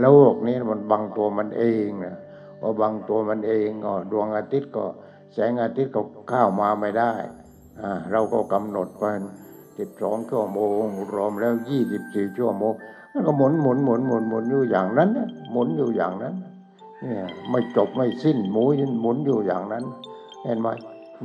[0.00, 2.16] โลกนี้มันบังตัวมันเองนะ
[2.60, 4.84] พอบังตัวมันเองก็ดวงอาทิตย์ก็
[5.34, 7.12] แสงอาทิตย์ก็เข้ามาไม่ได้
[8.10, 9.04] เราก็กำหนดไป
[9.78, 10.82] สิบสองชั่วโมง
[11.14, 12.72] รวมแล้วยี่สิบสี่ชั่วโมง
[13.12, 15.08] มันก็หมุนหมุนหมุนหมุนหมุนอยู่อย่างนั้น
[15.52, 16.34] หมุนอยู่อย่างนั้น
[17.02, 19.84] เนี่ยไม่จบไม่สิ้นหมุนหมุนอยู่อย่างนั้น
[20.44, 20.68] เห็นไหม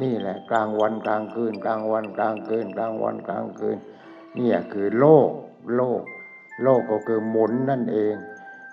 [0.01, 3.77] นี่แหละ กลางวันกลางคืน กลางวันกลางคืน กลางวันกลางคืน
[4.37, 5.29] นี่คือโลก
[5.75, 6.01] โลก
[6.63, 8.15] โลกก็คือหมุนนั่นเอง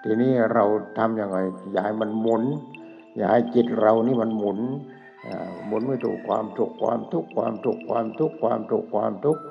[0.03, 0.65] ทีนี้เรา
[0.99, 1.39] ทำยังไง
[1.73, 2.43] อย่าให้มันหมุน
[3.17, 4.59] อย่าให้จิตเรานี่มันหมุน
[5.67, 9.43] หมุนไม่ถูกความสุขความทุกข์ความสุขความทุกข์ความสุขความทุกข์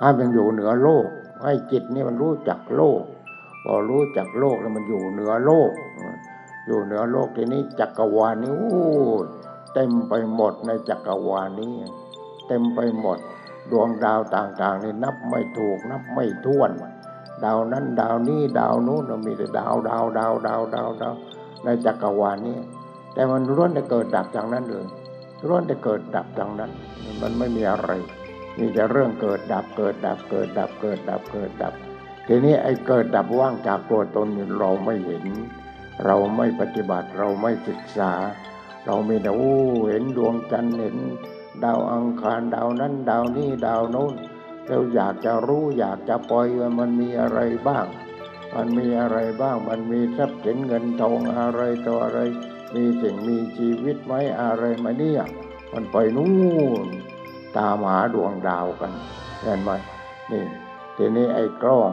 [0.00, 1.06] ให้มันอยู่เหนือโลก
[1.42, 3.02] ให้จิตนี่มันรู้จักโลก
[3.64, 5.70] พอรู้จักโลกแล้วมันอยู่เหนือโลก
[6.66, 8.54] อยู่เหนือโลกทีนี้จักรวาลนี้
[9.74, 11.74] เต็มไปหมดในจักรวาลนี้
[12.48, 13.18] เต็มไปหมด
[13.70, 16.70] ดวงดาวต่างๆนี่นับไม่ถูกนับไม่ถ้วน
[17.44, 21.14] ดาวนั้นดาวนี้ดาวนู้นมีแต่ดาวดาวดาวดาวดาวดาว
[21.64, 22.58] ในจักรวาลนี้
[23.14, 24.86] แต่มันล้วนแต่เกิดดับจากนั้นเลย
[25.48, 26.70] ล้วนแต่เกิดดับจากนั้น
[27.22, 27.90] มันไม่มีอะไร
[28.58, 31.74] มีแต่เรื่องเกิดดับเกิดดับเกิดดับเกิดดับเกิดดับ
[32.26, 34.26] ทีนี้ไอ้เกิดดับว่างจากตัวตน
[34.58, 35.24] เราไม่เห็น
[36.04, 38.12] เราไม่ปฏิบัติเราไม่ศึกษา
[38.86, 39.54] เราไม่ได้โอ้
[39.88, 40.96] เห็นดวงจันทร์เห็น
[41.64, 44.14] ดาวอังคารดาวนั้น ดาวนี้ดาวโน้น
[44.68, 47.86] เราอยากจะรู้อยากจะปล่อยว่ามันมีอะไรบ้าง
[48.54, 52.20] มันมีอะไรบ้าง มันมีทรัพย์สินเงินทองอะไรตัวอะไร
[52.74, 55.22] มีสิ่งมีชีวิตไหมอะไรมาเนี่ย
[55.72, 56.32] มันไปนู่
[56.84, 56.86] น
[57.56, 58.92] ตามหาดวงดาวกัน
[59.42, 59.70] เห็นไหม
[60.32, 60.44] นี่
[60.96, 61.92] ทีนี้ไอ้กล้อง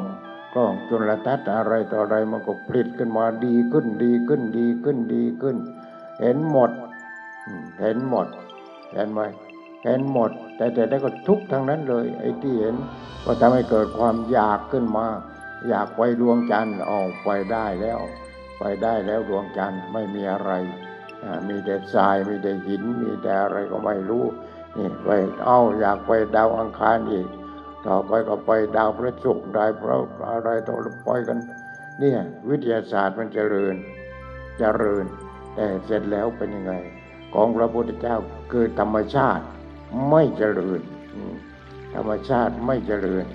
[0.54, 5.58] กล้องจุลทรรศน์อะไรต่ออะไรมันก็ผลิตขึ้นมาดีขึ้นดีขึ้นดีขึ้นดีขึ้น
[6.22, 6.72] เห็นหมด
[7.82, 8.28] เห็นหมด
[8.94, 9.22] เห็นไหม
[9.86, 12.76] เห็นหมด แต่แต่ได้ก็ทุกทั้งนั้นเลย ไอ้ที่เห็น
[13.26, 15.08] ก็ทำให้เกิดความอยากขึ้นมา
[15.70, 18.00] อยากไปดวงจันทร์ออกไปได้แล้ว
[18.60, 20.52] ไปได้แล้วดวงจันทร์ไม่มีอะไร
[21.48, 24.26] มีแต่ทรายมีแต่หิน มีแต่อะไรก็ไม่รู้
[24.78, 25.10] นี่ไป
[25.46, 27.28] เอาอยากไปดาวอังคารอีก
[27.88, 29.98] ต่อไปก็ไปดาวพระศุกร์ได้เพระ
[30.30, 31.38] อะไรต้องไปกัน
[32.00, 33.76] เนี่ยวิทยาศาสตร์มันเจริญ
[34.60, 35.06] เจริญ
[35.56, 36.74] แต่เสร็จแล้วเป็นยังไง
[37.34, 38.18] ของพระพุทธเจ้า
[38.52, 39.44] คือธรรมชาติ
[40.10, 40.82] ไม่เจริญ
[41.96, 43.26] ธรรมชาติไม่เจริญ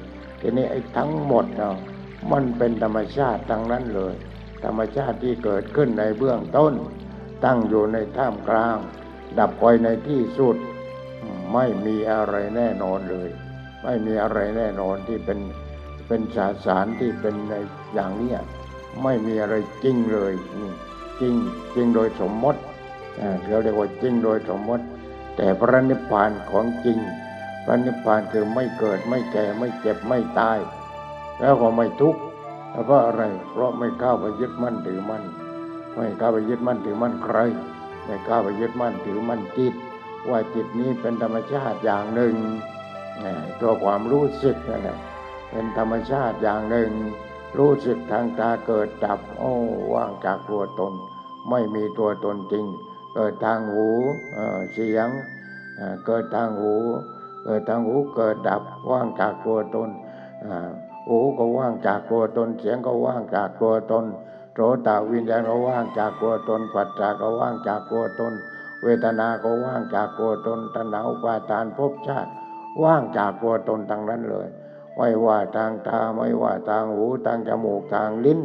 [0.41, 1.77] ทีนี้ไอ้ทั้งหมดเนาะ
[2.33, 4.15] มันเป็นธรรมชาติทั้งนั้นเลย
[4.65, 6.75] ธรรมชาติที่เกิดขึ้นในเบื้องต้น
[7.45, 8.77] ตั้งอยู่ในท่ามกลาง
[9.39, 10.57] ดับไปในที่สุด
[11.53, 13.31] ไม่มีอะไรแน่นอนเลย
[13.83, 15.39] ไม่มีอะไรแน่นอนที่เป็น
[16.09, 17.55] เป็นสาสารที่เป็นใน
[17.95, 18.33] อย่างนี้
[19.03, 20.73] ไม่มีอะไรจริงเลยนี่
[21.21, 21.35] จริง
[21.75, 22.61] จริงโดยสมมติ
[23.21, 24.85] อ่าเราเรียกว่าจริงโดยสมมติ
[25.37, 26.99] แต่พระนิพพานของจริง
[27.65, 30.59] พระนิพพานคือไม่เกิดไม่แก่ไม่เจ็บไม่ตาย
[31.41, 32.21] แล้วก็ไม่ทุกข์
[32.71, 35.25] แล้วเพราะอะไร เพราะไม่เข้าไปยึดมั่นถือมั่น
[35.97, 37.39] ไม่เข้าไปยึดมั่นถือมั่นใคร
[38.05, 39.75] ไม่เข้าไปยึดมั่นถือมั่นจิต
[40.29, 42.35] ว่าจิตนี้เป็นธรรมชาติอย่างหนึ่ง
[43.61, 44.99] ตัวความรู้สึกนั่นแหละ
[45.51, 46.91] เป็นธรรมชาติอย่างหนึ่ง
[47.59, 49.53] รู้สึกทางตาเกิดดับ โอ้
[49.95, 50.93] ว่างจากตัวตน
[51.51, 52.65] ไม่มีตัวตนจริง
[53.15, 53.89] เกิดทางหู
[54.73, 55.09] เสียง
[56.07, 56.75] เกิดทางหู
[57.45, 59.91] เกิดทางหูเกิดดับว่างจากตัวตน
[61.09, 64.05] หูก็ว่างจากตัวตน เสียงก็ว่างจากตัวตน
[64.55, 68.33] โสตวิญญาณก็ว่างจากตัวตนปัจจาก็ว่างจากตัวตน
[68.83, 72.31] เวทนาก็ว่างจากตัวตนตัณหาอุปาทานภพชาติ
[72.85, 74.49] ว่างจากตัวตนทั้งนั้นเลย
[74.97, 78.41] ไม่ว่าทางตาไม่ว่าทางหูทางจมูกทางลิ้น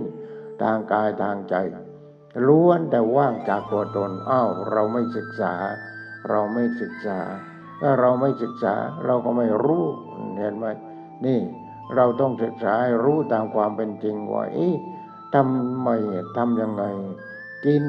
[0.62, 1.56] ทางกายทางใจ
[2.48, 5.54] ล้วนแต่ว่างจากตัวตนอ้าวเราไม่ศึกษา
[6.30, 7.20] เราไม่ศึกษา
[7.82, 9.86] ถ้าเราไม่ศึกษาเราก็ไม่รู้
[10.38, 10.66] เห็นไหม
[11.26, 11.40] นี่
[11.96, 14.76] เราต้องศึกษาให้รู้ตามความเป็นจริงว่าเอ๊ะ
[15.34, 15.90] ทำไม
[16.38, 16.84] ทำยังไง
[17.66, 17.84] กิน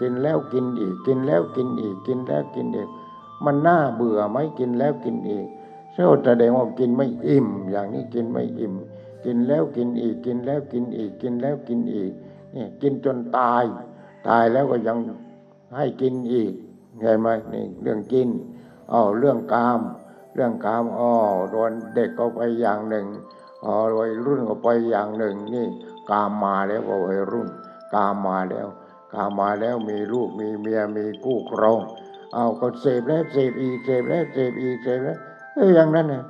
[0.00, 2.88] กินแล้วกินอีก กินแล้วกินอีก กินแล้วกินอีก
[3.44, 5.46] มันน่าเบื่อไหมกินแล้วกินอีก
[5.92, 8.74] เชื่อแสดงว่ากินไม่อิ่ม อย่างนี้กินไม่อิ่ม
[9.24, 12.12] กินแล้วกินอีกกินแล้วกินอีกกินแล้วกินอีก
[12.52, 13.64] เนี่ยกินจนตาย
[14.28, 14.98] ตายแล้วก็ยัง
[15.76, 16.52] ให้กินอีก
[17.00, 18.28] เห็นไหมนี่เรื่องกิน
[18.92, 19.80] อ๋อเรื่องกาม
[20.34, 21.12] เรื่องกามอ๋อ
[21.50, 23.06] โดนเด็กก็ไปอย่างหนึ่ง
[23.64, 25.66] อ๋อวัยรุ่นก็ไปอย่างหนึ่งนี่
[26.10, 27.48] กามมาแล้วก็วัยรุ่น
[27.94, 28.68] กามมาแล้ว
[29.14, 31.80] กามมาแล้วมีลูกมีเมียมีกู้ครอง
[32.34, 35.18] เอาก็เสพแล้วเสพอีกเสพแล้วเสพอีกเสพแล้ว
[35.56, 36.22] อออย่างนั้นเนี่ย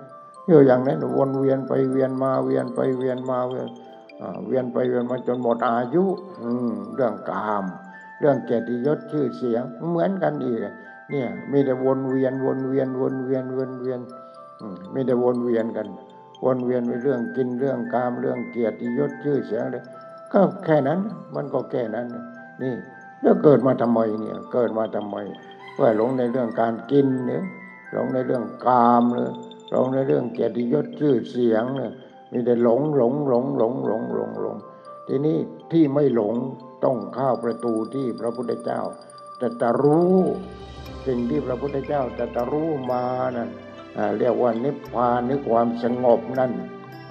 [0.49, 3.69] อยู่อย่างนั้นวนเวียนไปเวียนมาเวียนไปเวียนมาเวียน
[4.47, 6.05] เวียนไปเวียนมาจนหมดอายุ
[6.43, 6.51] อื
[6.95, 7.65] เรื่องกาม
[8.21, 10.61] เรื่องเกียรติยศชื่อเสียงเหมือนกันอีก
[11.11, 14.01] เนี่ย มีแต่วนเวียนวนเวียนวนเวียนวนเวียน
[14.95, 15.89] มีแต่วนเวียนกัน
[16.45, 19.85] วนเวียนไปเรื่องกินเรื่องกามเรื่องเกียรติยศชื่อเสียงเลย
[20.33, 20.99] ก็แค่นั้น
[21.35, 22.07] มันก็แค่นั้น
[22.63, 22.75] นี่
[23.23, 25.17] แล้วเกิดมาทำไมเนี่ย เกิดมาทำไม
[25.75, 27.43] เพื่อหลงในเรื่องการกินเนี่ย
[27.93, 29.31] หลงในเรื่องกามเลย
[29.71, 31.93] หลงในเรื่องเกียรติยศชื่อเสียงเนี่ย
[32.33, 34.57] มีแต่หลงหลงหลงหลงหลงหลงหลง
[35.09, 35.39] ทีนี้
[35.73, 36.35] ที่ไม่หลง
[36.85, 38.81] ต้องเข้าประตูที่พระพุทธเจ้า
[39.39, 40.17] แต่ตรู้
[41.07, 43.05] สิ่งที่พระพุทธเจ้าแต่ตรู้มา
[43.37, 43.51] นั่น
[44.19, 46.53] เรียกว่านิพพานนึกความสงบนั่น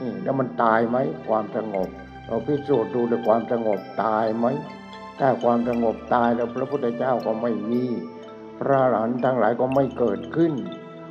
[0.02, 1.90] นี่แล้วมันตายไหมความสงบ
[2.26, 4.46] เราพิสูจน์ดูด้วยความสงบตายไหม
[5.20, 7.86] ถ้าความสงบตายแล้วพระพุทธเจ้าก็ไม่มี
[8.60, 10.54] พระอรหันทั้งหลายก็ไม่เกิดขึ้น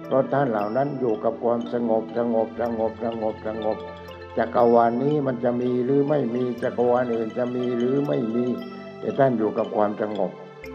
[0.06, 3.76] เพราะท่านเหล่านั้นอยู่กับความสงบสงบสงบสงบสงบ
[4.38, 8.46] จักรวาลนี้มันจะมีหรือไม่มีจักรวาลอื่นจะมีหรือไม่มี
[9.00, 10.30] แต่ท่านอยู่กับความสงบ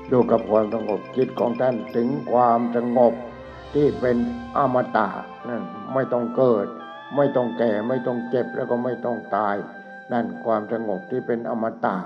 [0.10, 3.14] อยู่กับความสงบจิตของท่านถึงความสงบ
[3.74, 4.18] ที่เป็น
[4.58, 5.10] อมตะ
[5.50, 6.68] นั่นไม่ต้องเกิด
[7.16, 9.56] ไม่ต้องแก่ไม่ต้องเจ็บแล้วก็ไม่ต้องตาย
[10.14, 11.98] นั่นความสงบที่เป็นอมตะ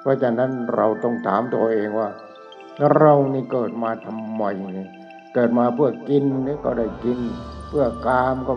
[0.00, 2.08] เพราะฉะนั้นเราต้องถามตัวเองว่า
[2.88, 4.42] เรานี่เกิดมาทำไม
[4.74, 4.88] เนี่ย
[5.34, 7.18] เกิดมาเพื่อกินนี่ก็ได้กิน
[7.68, 8.54] เพื่อกามก็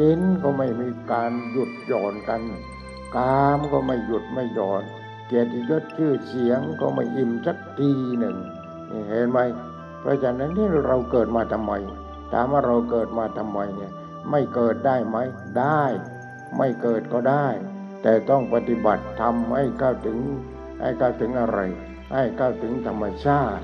[0.00, 2.42] กินก็ไม่มีการหยุดหย่อนกัน
[3.16, 4.82] กามก็ไม่หยุดไม่หย่อน
[5.26, 8.36] เกียรติยศชื่อเสียงก็ไม่อิ่มสักทีหนึ่ง
[8.90, 9.38] นี่เห็นไหม
[10.00, 11.72] เพราะฉะนั้นที่เราเกิดมาทำไม
[12.32, 13.92] ถามว่าเราเกิดมาทำไมเนี่ย
[14.30, 15.16] ไม่เกิดได้ไหม
[15.58, 15.82] ได้
[16.56, 17.46] ไม่เกิดก็ได้
[18.02, 20.18] แต่ต้องปฏิบัติทำให้เข้าถึง
[20.80, 21.60] ให้เข้าถึงอะไร
[22.12, 23.62] ให้เข้าถึงธรรมชาติ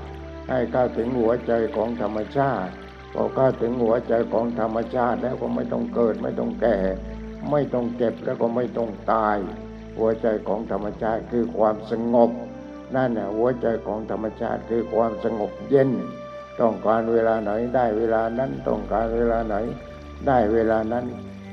[0.49, 2.71] ให้เข้าถึงหัวใจของธรรมชาติ
[3.13, 6.77] พอเข้าถึงหัวใจของธรรมชาติแล้วก็ไม่ต้องเกิดไม่ต้องแก่
[7.51, 9.37] ไม่ต้องเจ็บแล้วก็ไม่ต้องตาย
[9.97, 12.31] หัวใจของธรรมชาติคือความสงบ
[12.95, 15.89] นั่นแหละหัวใจของธรรมชาติคือความสงบเย็น
[16.61, 19.55] ต้องการเวลาไหนได้เวลานั้นต้องการเวลาไหน
[20.27, 21.05] ได้เวลานั้น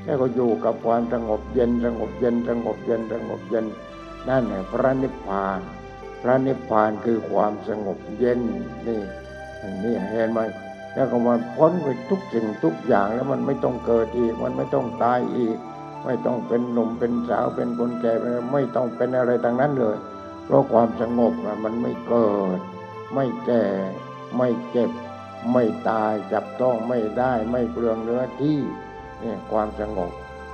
[0.03, 3.65] แล้วก็อยู่กับความสงบเย็นสงบเย็นสงบเย็นสงบเย็น
[4.29, 5.59] นั่นแหละพระนิพพาน
[6.23, 8.39] พระนิพพานคือความสงบเย็น
[8.87, 9.01] นี่
[9.83, 10.39] นี่เห็นไหม
[10.93, 15.57] แล้วก็มันพ้นไปทุกสิ่งทุกอย่างแล้วมันไม่ต้องเกิดอีก มันไม่ต้องตายอีก
[16.05, 18.13] ไม่ต้องเป็นหนุ่มเป็นสาวเป็นคนแก่
[18.51, 19.97] ไม่ต้องเป็นอะไรต่างนั้นเลย
[20.45, 21.33] เพราะความสงบ
[21.63, 22.59] มันไม่เกิด
[23.13, 23.63] ไม่แก่
[24.37, 24.91] ไม่เจ็บ
[25.51, 28.59] ไม่ตายจับต้องไม่ได้ไม่เปลืองเนื้อที่
[29.19, 30.11] เนี่ยความสงบ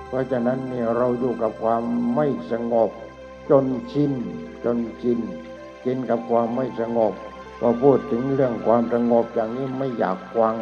[0.08, 1.84] เพราะฉะนั้นเนี่ยเราอยู่กับความ
[2.16, 2.90] ไม่สงบ
[3.50, 4.14] จนชิน
[4.64, 5.20] จนชิน
[5.84, 7.14] ชินกับความไม่สงบ
[7.60, 10.56] พอพูดถึงเรื่องความสงบอย่างนี้ไม่อยากฟัง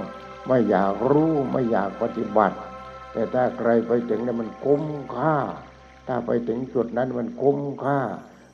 [0.48, 2.58] ไม่อยากรู้ไม่อยากปฏิบัติ
[3.12, 4.84] แต่ถ้าใครไปถึงนี่ยมันคุ้ม
[5.16, 5.36] ค่า
[6.08, 8.00] ถ้าไปถึงจุดนั้นมันคุ้มค่า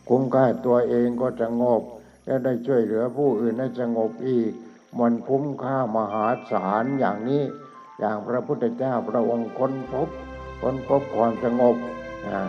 [0.10, 1.82] คุ้มค่าตัวเองก็สงบ
[2.26, 4.52] และได้ช่วยเหลือผู้อื่นให้สงบอีก
[5.00, 7.44] มันคุ้มค่ามหาศาลอย่างนี้
[8.00, 10.10] อย่างพระพุทธเจ้าพระองค์ค้นพบ
[10.62, 11.76] ค้นพบความสงบ
[12.28, 12.40] อ่า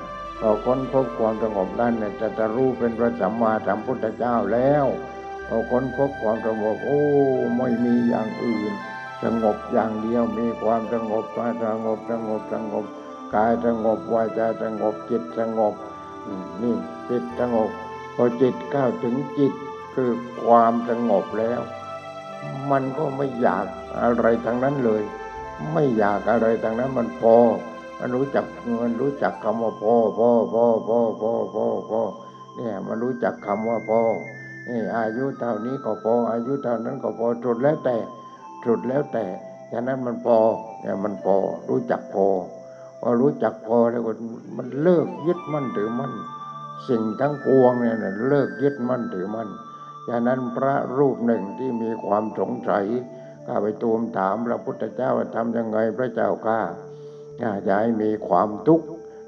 [0.41, 4.87] พอค้นพบความสงบนั้นเนี่ยจะจะรู้เป็นพระสัมมาสัมพุทธเจ้าแล้ว
[5.49, 7.01] พอค้นพบความสงบโอ้
[7.59, 8.73] ไม่มีอย่างอื่น
[9.25, 12.85] สงบอย่างเดียวมีความสงบกาสงบสงบสงบ
[13.35, 15.75] กายสงบวาจาสงบจิตสงบ
[16.63, 16.77] นี่
[17.11, 17.71] จิตสงบ
[18.15, 19.53] พอจิตเข้าถึงจิต
[19.95, 20.11] คือ
[20.45, 21.61] ความสงบแล้ว
[22.71, 23.67] มันก็ไม่อยาก
[24.03, 25.03] อะไรทางนั้นเลย
[25.73, 27.37] ไม่อยากอะไรทางนั้นมันพอ
[28.07, 28.45] มันรู้จัก
[28.83, 32.03] มันรู้จักคำว่าพ่อพ่อพ่อพ่อพ่อพ่อพ่อ
[32.57, 34.01] เนี่ยมันรู้จักคำว่าพ่อ
[34.69, 37.97] นี่อายุเท่านี้ก็พอ อายุเท่านั้นก็พอจุดแล้วแต่
[38.65, 39.27] จุดแล้วแต่
[39.73, 40.39] ฉะนั้นมันพอ
[40.83, 41.37] เนี่ยมันพอ
[41.69, 42.27] รู้จักพอ
[43.01, 44.13] พอรู้จักพอแล้วก็
[44.57, 46.13] มันเลิกยึดมั่นถือมั่น
[46.89, 49.49] สิ่งทั้งปวงเนี่ยนะเลิกยึดมั่นถือมั่น
[50.09, 52.85] ฉะนั้นพระรูปหนึ่งที่มีความสงสัย
[53.47, 56.61] ข้าไปตูมถามพระพุทธเจ้าว่าทำยังไงพระเจ้าข้า
[57.41, 58.87] อยาให้มีความทุกข์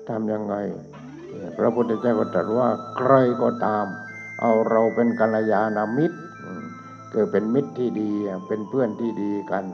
[0.08, 0.56] ทำยังไง
[1.58, 3.86] พระพุทธเจ้าก็ตรัสว่าใครก็ตาม
[4.40, 6.64] เอาเราเป็นกัลยาณมิตรอืม
[7.12, 8.10] คือเป็นมิตรที่ดี
[8.48, 9.64] เป็นเพื่อนที่ดีกัน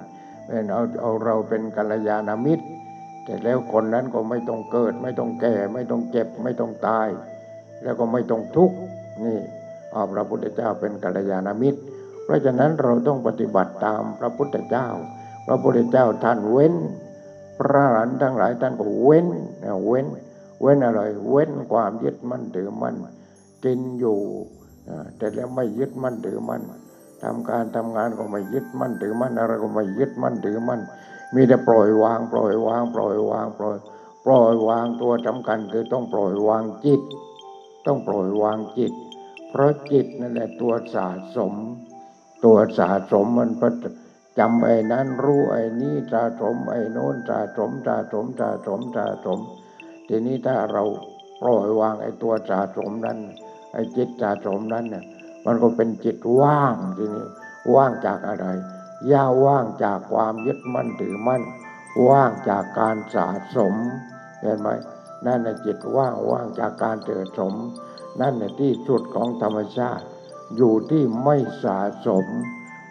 [0.47, 2.65] เป็นเอาเอาเราเป็นกัลยาณมิตร
[3.25, 7.09] แต่แล้วคนนั้นก็ไม่ต้องเกิด ไม่ต้องแก่ ไม่ต้องเจ็บ ไม่ต้องตาย
[7.83, 8.77] แล้วก็ไม่ต้องทุกข์
[9.25, 9.39] นี่
[9.93, 11.81] เอาพระพุทธเจ้าเป็นกัลยาณมิตร
[12.25, 14.89] เพราะฉะนั้นเราต้องปฏิบัติตามพระพุทธเจ้า
[15.47, 16.75] พระพุทธเจ้าท่านเว้น
[17.59, 19.29] พระหลานทั้งหลายท่านก็เว้น
[19.87, 20.07] เว้น
[20.61, 22.95] เว้นอะไร เว้นความยึดมั่นถือมั่น
[23.65, 24.19] กินอยู่
[25.17, 26.63] แต่แล้วไม่ยึดมั่นถือมั่น
[27.23, 30.81] ทำการทำงานก็ไม่ยึดมั่นถือมั่นอะไรก็ไม่ยึดมั่นถือมั่น
[31.35, 33.77] มีแต่ปล่อยวาง ปล่อยวาง ปล่อยวางปล่อย
[34.25, 37.01] ปล่อยวางตัวสำคัญคือต้องปล่อยวางจิต
[37.87, 38.93] ต้องปล่อยวางจิต
[39.49, 41.55] เพราะจิตนั่นแหละตัวสะสม
[42.45, 43.73] ตัวสะสมมันประ
[44.39, 49.39] จำไอ้นั้นรู้ไอ้นี้สะสมไอ้โน้นสะสมสะสมสะสมสะสม
[50.09, 50.85] ทีนี้ถ้าเรา
[51.41, 53.19] ปล่อยวางไอ้ตัวสะสมนั้น
[53.73, 55.05] ไอ้จิตสะสมนั้นเนี่ย
[55.47, 57.27] มันก็เป็นจิตว่างทีนี้
[57.75, 58.47] ว่างจากอะไร
[59.11, 61.43] ย่าว่างจากความยึดมั่นถือมั่น
[62.09, 63.75] ว่างจากการสะสม
[64.41, 64.69] เห็นไหม
[65.27, 67.55] นั่นในจิตว่างว่างจากการเกิดสม
[68.21, 70.05] นั่นในที่สุดของธรรมชาติ
[70.57, 72.27] อยู่ที่ไม่สะสม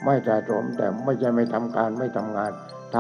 [0.06, 2.52] ไม่สะสมแต่ไม่ใช่ไม่ทำการไม่ทำงาน
[2.96, 2.98] ท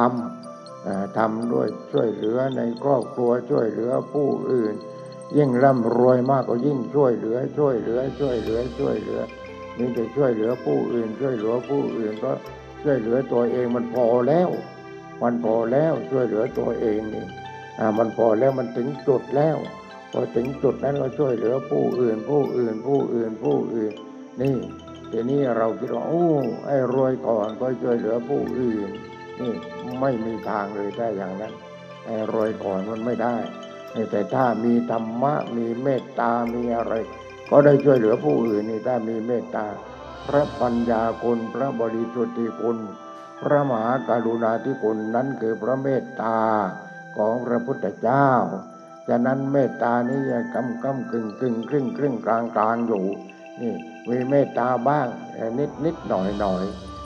[0.57, 4.73] ำทำด้วยช่วยเหลือในครอบครัวช่วยเหลือผู้อื่น
[5.37, 9.21] ยิ่งร่ำรวยมากก็ยิ่งช่วยเหลือ ช่วยเหลือ ช่วยเหลือช่วยเหลือ
[9.77, 12.31] นี่จะช่วยเหลือผู้อื่น ช่วยเหลือผู้อื่นก็
[12.83, 14.49] ช่วยเหลือตัวเองมันพอแล้ว
[15.23, 17.25] มันพอแล้วช่วยเหลือตัวเองนี่
[17.79, 19.57] อ่ามันพอแล้วมันถึงจุดแล้ว
[20.11, 23.93] พอถึงจุดนั้นเราช่วยเหลือผู้อื่น ผู้อื่น ผู้อื่นผู้อื่น
[24.41, 24.55] นี่
[25.11, 26.27] ทีนี้เราคิดว่าโอ้
[26.65, 28.89] ไอ้รวยก่อนก็ช่วยเหลือผู้อื่น
[29.41, 29.53] นี่
[29.99, 31.53] ไม่มีทางเลยถ้อย่างนั้น
[32.05, 33.37] ไอ้รวยก่อนมันไม่ได้
[34.11, 36.93] แต่ถ้ามีธรรมะมีเมตตามีอะไร
[37.49, 39.65] ก็ได้ช่วยเหลือผู้อื่นนี่ถ้ามีเมตตา
[40.27, 42.77] พระปัญญาคุณพระบริสุทธิคุณ
[43.41, 46.39] พระมหากรุณาธิคุณนั้นคือพระเมตตา
[47.17, 48.29] ของพระพุทธเจ้า
[49.07, 53.03] ฉะนั้นเมตตานี้ยังกำกำกึ่งกึ่งครึ่งครึ่งกลางกลางอยู่
[53.61, 53.75] นี่
[54.09, 55.07] มีเมตตาบ้าง
[55.59, 56.63] นิดนิดหน่อยหน่อย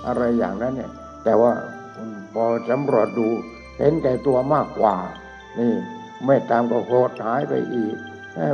[0.08, 0.92] อะไรอย่างนั้นเนี่ย
[1.24, 1.54] แต่ว่า
[2.34, 3.28] พอสำรวจดู
[3.80, 4.96] เห็นแก่ตัวมากกว่า
[5.60, 5.74] นี่
[6.26, 7.96] เมตตามก็โหดหายไปอีก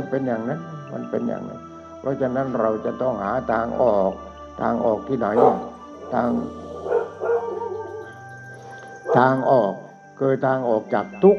[0.08, 0.60] เป็นอย่างนั้น
[0.92, 1.60] มันเป็นอย่างนั้น
[2.00, 4.12] เพราะฉะนั้นเราจะต้องหาทางออก
[4.60, 5.28] ทางออกที่ไหน
[6.14, 6.28] ทาง
[9.16, 9.74] ทางออก
[10.18, 11.38] คือทางออกจากทุก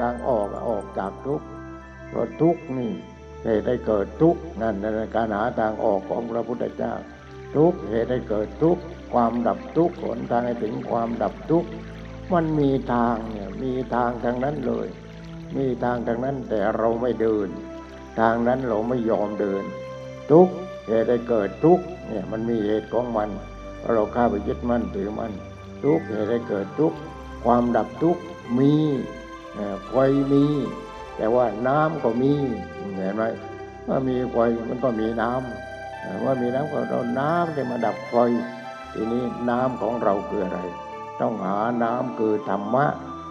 [0.00, 1.40] ทางออกออกจากทุก
[2.08, 2.92] เพราะทุกนี่
[3.44, 6.92] เหตุให้เกิดทุกข์นั่นในการหาทางออกของพระพุทธเจ้า
[7.56, 8.82] ทุกข์เหตุให้เกิดทุกข์
[9.12, 11.68] ความดับทุกข์หนทางให้ถึงความดับทุกข์
[12.32, 14.88] มันมีทางเนี่ยมีทางทางนั้นเลย
[15.56, 17.48] มีทางทางนั้นแต่เราไม่เดิน
[18.20, 19.64] ทางนั้นเราไม่ยอมเดิน
[20.30, 20.54] ทุกข์
[20.88, 23.30] เหตุได้เกิดทุกข์เนี่ยมันมีเหตุของมัน
[23.80, 25.32] เราะเราข้าไปยึดมั่นถือมั่น
[25.84, 26.96] ทุกข์เหตุได้เกิดทุกข์
[27.44, 28.22] ความดับทุกข์
[28.58, 28.72] มี
[29.54, 29.96] เอ่อไฟ
[30.32, 30.44] มี
[31.18, 32.32] แต่ว่าน้ำก็มี
[32.96, 33.24] เห็นไหม
[33.84, 34.36] เมื่อมีไฟ
[34.68, 38.16] มันก็มีน้ำเอ่อเมื่อมีน้ำก็เราน้ำจะมาดับไฟ
[38.92, 40.60] ทีนี้น้ำของเราคืออะไร
[41.20, 42.86] ต้องหาน้ำคือธรรมะ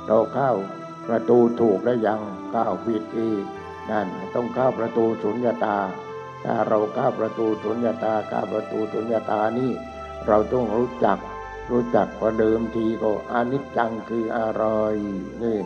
[0.08, 0.52] เราเข้า
[1.08, 2.22] ประตูถูกแล้วยัง
[2.56, 3.44] ก้าวผิดอีก
[3.90, 5.78] นั่นต้องเข้าประตูสุญญตา
[6.44, 9.72] ถ้าเราก้าประตูสุญญตาก้าประตูสุญญตานี่
[10.28, 11.18] เราต้องรู้จัก
[11.72, 14.64] รู้จักว่าเดิมทีก็อนิจจังคืออะไร
[15.44, 15.58] นี่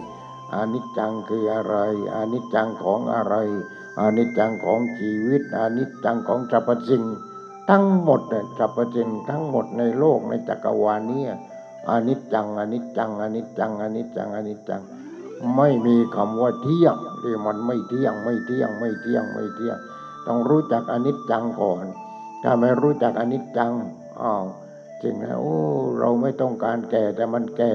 [0.55, 1.75] อนิจจังคืออะไร
[2.15, 3.35] อนิจจังของอะไร
[3.99, 7.03] อนิจจังของชีวิตอนิจจังของสรรพสิ่ง
[7.69, 11.23] ทั้งหมดเนี่ยสรรพสิ่งทั้งหมดในโลกในจักรวาลนี้
[11.89, 14.81] อนิจจังอนิจจังอนิจจังอนิจจังอนิจจัง
[15.55, 19.77] ไม่มีคำว่าเที่ยงที่มันไม่เที่ยงไม่เที่ยงไม่เที่ยงไม่เที่ยง
[20.27, 21.85] ต้องรู้จักอนิจจังก่อน
[22.43, 23.73] ถ้าไม่รู้จักอนิจจัง
[24.21, 24.43] อ้าว
[25.01, 25.55] จริงนะโอ้
[25.99, 27.73] เราไม่ต้องการแก่แต่มันแก่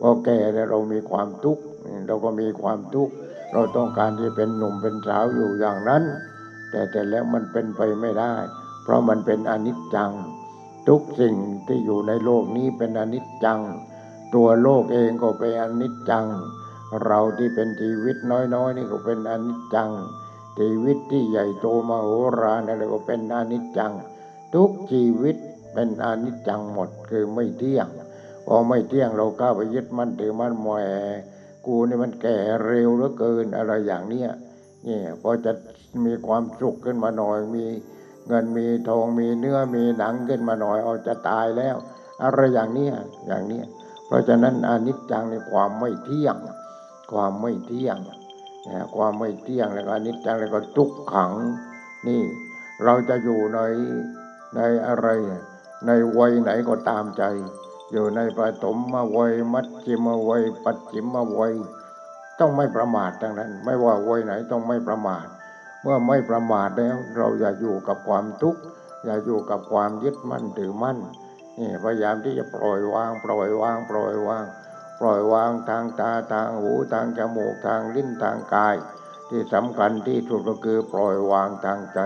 [0.00, 1.62] พอแก่แล้วเรามีความทุกข์
[2.06, 3.14] เราก็มีความทุกข์
[3.52, 6.02] เราต้องการที่เป็นหนุ่มเป็นสาวอยู่อย่างนั้น
[6.70, 8.34] แต่แต่แล้วมันเป็นไปไม่ได้
[8.82, 10.10] เพราะมันเป็นอนิจจัง
[10.88, 13.60] ทุกสิ่งที่อยู่ในโลกนี้เป็นอนิจจัง
[14.34, 16.26] ตัวโลกเองก็เป็นอนิจจัง
[17.04, 18.16] เราที่เป็นชีวิต
[18.54, 19.90] น้อยๆ นี่ก็เป็นอนิจจัง
[20.58, 22.08] ชีวิตที่ใหญ่โตมโห
[22.40, 23.92] ฬารอะไรก็เป็นอนิจจัง
[24.54, 25.36] ทุกชีวิต
[25.72, 27.88] เป็นอนิจจังหมดคือไม่เที่ยง
[28.46, 30.68] พอไม่เที่ยงเราก้าวไปยึดมั่นถือมั่นแหม
[31.66, 34.30] กูนี่มันแก่เร็วเหลือเกินอะไรอย่างเนี้ย
[34.86, 35.52] นี่พอจะ
[36.04, 37.64] มีความสุขขึ้นมาหน่อยมี
[38.28, 41.76] เงินมีทองมีเนื้อมีหนังขึ้นมาหน่อยเอาจะตายแล้ว
[42.22, 42.94] อะไรอย่างเนี้ย
[43.26, 43.64] อย่างเนี้ย
[44.06, 46.36] เพราะฉะนั้นอนิจจังในความไม่เที่ยง
[47.12, 47.96] ความไม่เที่ยง
[48.68, 51.32] นะความไม่เที่ยงแล้วก็อนิจจังแล้วก็ทุกขัง
[52.08, 52.22] นี่
[52.84, 53.60] เราจะอยู่ใน
[54.56, 55.08] ในอะไร
[55.86, 57.22] ในวัยไหนก็ตามใจ
[57.92, 61.54] อยู่ในปฐมมวัยมัชชิมวัยปัจฉิมวัย
[62.38, 65.26] ต้องไม่ประมาททั้งนั้น ไม่ว่าวัยไหนต้องไม่ประมาท
[65.82, 68.60] เมื่อไม่ประมาทแล้ว เราอย่าอยู่กับความทุกข์
[69.04, 70.98] อย่าอยู่กับความยึดมั่นถือมั่น
[71.58, 74.44] นี่พยายามที่จะปล่อยวาง ปล่อยวาง ปล่อยวาง
[75.00, 78.76] ปล่อยวางทางตาทางหูทางจมูกทางลิ้นทางกาย
[79.30, 82.00] ที่สำคัญที่สุดก็คือปล่อยวางทางใจ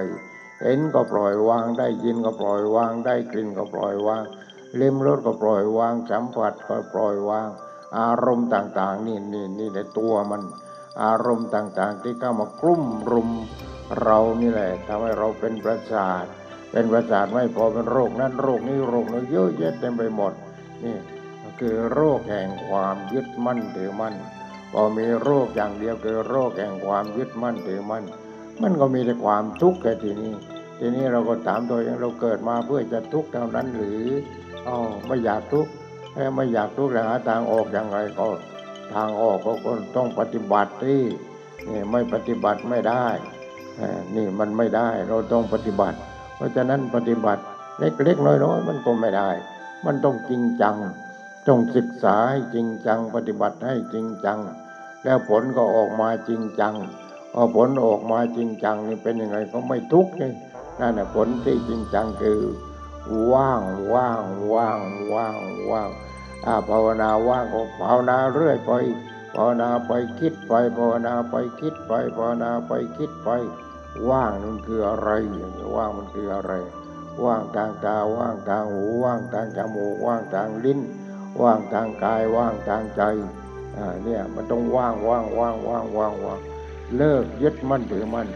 [0.62, 4.22] เห็นก็ปล่อยวางได้ยินก็ปล่อยวางได้กลิ่นก็ปล่อยวาง
[4.78, 7.48] ลิ้มรสก็ปล่อยวางสัมผัสก็ปล่อยวาง
[7.98, 10.42] อารมณ์ต่าง ๆ นี่นี่นี่ในตัวมัน
[11.02, 13.30] อารมณ์ต่างๆ ที่เข้ามากลุ่มรุม
[14.02, 16.24] เรานี่แหละทำให้เราเป็นประสาท
[16.72, 20.32] เป็นประสาทไม่พอเป็นโรคนั้นโรคนี้โรคนี้เยอะแยะเต็มไปหมด
[20.84, 20.96] นี่
[21.60, 24.14] คือโรคแห่งความยึดมั่นถือมั่น
[24.72, 28.04] พอมีโรคอย่างเดียวคือโรคแห่งความยึดมั่นถือมั่น
[28.62, 30.32] มันก็มีแต่ความทุกข์แค่ทีนี้
[30.78, 34.02] ทีนี้เราก็ถามตัวเองเราเกิดมาเพื่อจะทุกข์เท่านั้นหรือ
[34.68, 35.72] อ๋อไม่อยากทุกข์
[36.34, 38.26] ไม่อยากทุกข์แล้วหาทางออกอย่างไรก็
[38.94, 41.02] ทางออกก็ต้องปฏิบัติที่
[41.70, 43.06] นี่ไม่ปฏิบัติไม่ได้
[44.14, 45.98] นี่มันไม่ได้เราต้องปฏิบัติ
[46.36, 47.42] เพราะฉะนั้นปฏิบัติ
[47.78, 49.30] เล็กๆน้อยๆมันก็ไม่ได้
[49.86, 50.76] มันต้องจริงจัง
[51.46, 54.38] ต้องศึกษาให้จริงจัง ปฏิบัติให้จริงจัง
[55.04, 56.74] แล้วผลก็ออกมาจริงจัง
[57.32, 60.30] พอผลออกมาจริงจังนี่เป็นยังไงก็ไม่ทุกข์นี่
[60.80, 62.40] นั่นแหละผลที่จริงจังคือ
[63.32, 64.22] ว่างว่าง
[64.54, 64.80] ว่าง
[65.12, 65.36] ว่าง
[65.70, 65.90] ว่าง
[66.44, 68.72] ถ้าภาวนาว่างก็ภาวนาเรื่อยไป
[69.34, 73.28] ภาวนาไปคิดไปภาวนาไปคิดไปภาวนาไปคิดไป
[74.10, 75.10] ว่างมันคืออะไร
[75.74, 76.52] ว่างมันคืออะไร
[77.24, 80.80] ว่างทางตาว่างทางหูว่างทางจมูกว่างทางลิ้น
[81.42, 83.02] ว่างทางกายว่างทางใจ
[83.76, 86.40] อ่าเนี่ยมันต้องว่างว่างว่างว่างว่างว่าง
[86.96, 88.28] เลิกยึดมั่นถือมั่น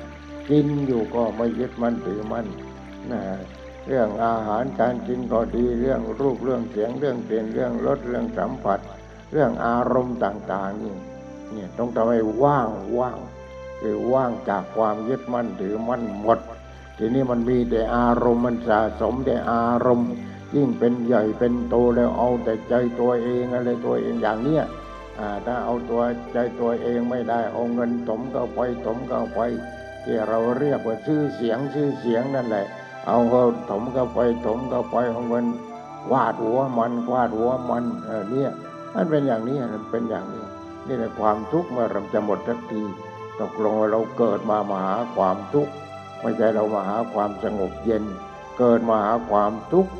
[0.51, 2.47] กินอยู่ก็ไม่ยึดมั่นถือมั่น
[3.11, 3.22] นะ
[3.87, 8.80] เรื่องอาหารการกินก็ดีเรื่องรูปเรื่องเสียงเรื่องเปลี่ยนเรื่องรสเรื่องสัมผัส
[9.32, 10.95] เรื่องอารมณ์ต่าง ๆ นี่
[11.53, 12.68] เนี่ยต้องทำให้ว่าง
[12.99, 13.18] ว่าง
[13.80, 16.39] คือว่างจากความยึดมั่นถือมั่นหมด
[16.99, 20.11] ทีนี้มันมีแต่อารมณ์มันสะสมแต่อารมณ์
[20.57, 24.64] ยิ่งเป็นใหญ่เป็นโตแล้วเอาแต่ใจตัวเองอะไรตัวเองอย่างเนี้ย
[25.47, 29.41] ถ้าเอาตัวใจตัวเองไม่ได้เอาเงินถมเข้าไปถมเข้าไป
[30.05, 32.66] ที่เราเรียกว่าชื่อเสียงชื่อเสียงนั่นแหละ
[33.07, 35.46] เอาเขาถมเข้าไปถมเข้าไปเอาเงิน
[36.12, 38.50] วาดหัวมันวาดหัวมันเออเนี่ย
[38.94, 40.44] มันเป็นอย่างนี้มันเป็นอย่างนี้
[40.86, 42.82] นี่แหละความทุกข์เมื่อเราจะหมดทักที
[43.40, 45.72] ตกลงเราเกิดมามาหาความทุกข์
[46.20, 48.05] ไม่ใช่เรามาหาความสงบเย็น
[48.59, 49.92] เกิดมาหาความทุกข์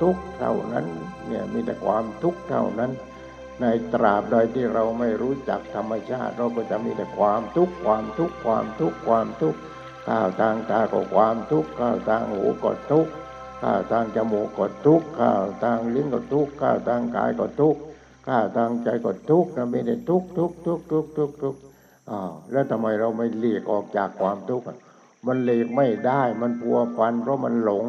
[0.00, 0.86] ทุกข์เท่านั้น
[1.26, 2.90] เนี่ยมีแต่ความทุกข์เท่านั้น
[3.60, 9.58] ในตราบใดที่เราไม่รู้จักธรรมชาติ เราก็จะมีแต่ความทุกข์ความทุกข์ความทุกข์ความทุกข์
[10.06, 13.12] ข้าวทางตาก็ความทุกข์ข้าวทางหูก็ทุกข์
[13.62, 17.80] ข้าวทางจมูกก็ทุกข์ข้าวทางลิ้นก็ทุกข์ข้าวทางกายก็ทุกข์
[18.26, 21.60] ข้าวทางใจก็ทุกข์นะไม่ได้ทุกข์ทุกข์ทุกข์ทุกข์ทุกข์ทุกข์
[22.10, 24.66] อ้าวแล้วทำไมเราไม่เลียกออกจากความทุกข์
[25.26, 27.84] มันเลีกไม่ได้มันพัวพันเพราะมันหลง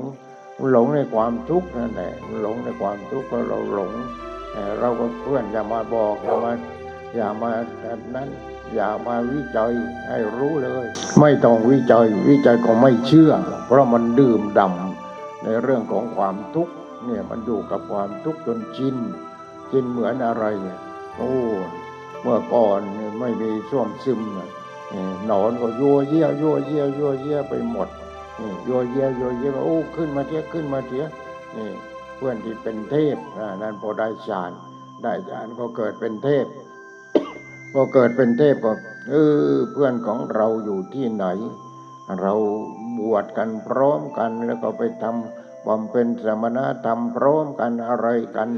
[0.72, 3.92] หลงในความทุกข์นั่นแหละหลงในความทุกข์เพราะเราหลง
[4.80, 6.52] เราก็เพื่อนอย่ามาบอกอย่ามา
[7.16, 7.52] อย่ามา
[7.82, 8.30] แบบนั้น
[8.74, 9.72] อย่ามาวิจัย
[10.08, 10.88] ให้รู้เลย
[11.20, 13.32] ไม่ต้องวิจัยวิจัยก็ไม่เชื่อ
[13.66, 16.74] เพราะมันดื่มดำในเรื่องของความทุกข์
[17.06, 18.96] เนี่ยมันอยู่กับความทุกข์จนชิน
[19.72, 20.80] ชินเหมือนอะไรเนี่ย
[21.16, 21.32] โอ้
[22.22, 22.80] เมื่อก่อน
[23.20, 24.48] ไม่มีส้วมซึมนี่
[25.26, 27.90] หนอนก็ยัวเยี่ยยัวเยี่ยยัวเยี่ยไปหมด
[28.40, 31.06] นี่โยเยโยเยโอ้ขึ้นมาเทียขึ้นมาเทีย
[31.58, 31.70] นี่
[32.18, 33.18] เพื่อนที่เป็นเทพ
[33.62, 34.52] นั่นพอได้ฌาน
[35.04, 36.46] ได้ฌานก็เกิดเป็นเทพ
[37.74, 38.72] พอเกิดเป็นเทพก็
[39.10, 39.14] เอ
[39.54, 41.26] อเพื่อนของเราอยู่ที่ไหน
[42.22, 42.34] เรา
[43.00, 48.50] บวชกันพร้อมกันแล้วก็ไปทำบำเพ็ญสมณธรรมพร้อมกันอะไรกัน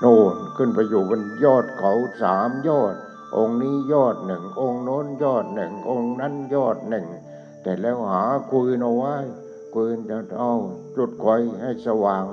[0.00, 1.92] โน่นขึ้นไปอยู่บนยอดเขา
[2.22, 2.94] สามยอด
[3.36, 7.06] องค์นี้ยอดหนึ่ง องค์โน้นยอดหนึ่ง องค์นั้นยอดหนึ่ง
[7.62, 9.16] แต่แล้วหาคุยเอาไว้
[9.74, 10.52] คุยจะเอา
[10.96, 11.26] จุดไฟ
[11.60, 12.24] ให้สว่าง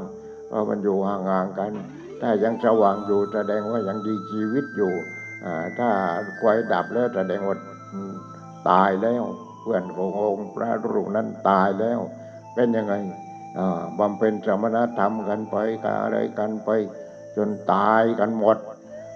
[0.48, 1.72] เพราะมันอยู่ห่างๆกัน
[2.22, 4.94] ถ้ายังสว่างอยู่แสดงว่ายังดีชีวิตอยู่
[5.80, 5.90] ถ้า
[6.38, 7.58] ไฟดับแล้วแสดงว่า
[8.70, 9.24] ตายแล้ว
[9.62, 12.00] เพื่อนขององค์พระรูปนั้นตายแล้ว
[12.56, 12.94] เป็นยังไง
[14.00, 16.70] บำเพ็ญสมณธรรมกันไปกอะไรกันไป
[17.38, 18.58] จนตายกันหมด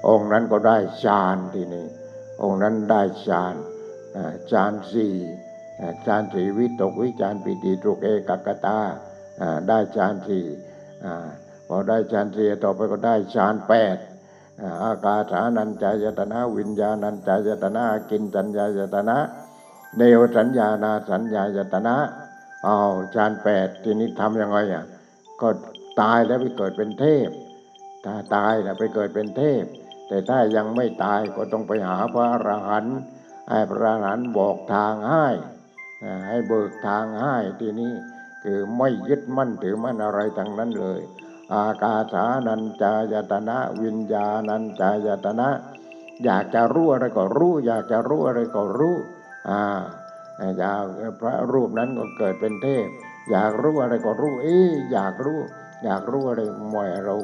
[0.07, 1.85] องค์นั้นก็ได้ฌานทีนี้
[2.41, 3.55] องค์นั้นได้ฌาน
[4.51, 5.15] ฌานสี่
[6.05, 8.79] ฌานสี่วิตกวิจารปิติทุกเอกกตา
[9.41, 10.45] อ่าได้ฌานสี่
[11.67, 13.97] พอได้ฌานสี่ต่อไปก็ได้ฌานแปด
[14.83, 19.17] อากาสานัญจายตนะ วิญญาณัญจายตนะอากินจัญญายตนะ
[19.97, 21.95] เนวสัญญานาสัญญายตนะ
[22.67, 22.77] อ้า
[23.15, 24.85] ฌานแปดทีนี้ทำยังไงอะ
[25.41, 25.47] ก็
[26.01, 27.29] ตายแล้วไปเกิดเป็นเทพ
[28.05, 29.63] ถ้าตายนะไปเกิดเป็นเทพ
[30.07, 32.97] แต่ถ้ายังไม่ตายก็ต้องไปหาพระอรหันต์
[33.49, 35.27] ให้พระอรหันต์บอกทางให้
[36.27, 37.91] ให้เบิกทางให้ทีนี้
[38.43, 41.01] คือไม่ยึดมั่นถือมั่นอะไรทั้งนั้นเลย
[41.53, 45.49] อากาสานัญจายตนะ วิญญาณัญจายตนะ
[46.23, 48.95] อยากจะรู้อะไรก็รู้ อยากจะรู้อะไรก็รู้
[49.49, 49.61] อ่า
[50.59, 50.83] อยาก
[51.21, 52.87] พระรูปนั้นก็เกิดเป็นเทพ
[53.31, 55.39] อยากรู้อะไรก็รู้ เอ๊ะอยากรู้
[55.83, 56.41] อยากรู้อะไร
[56.73, 57.15] มอยเรา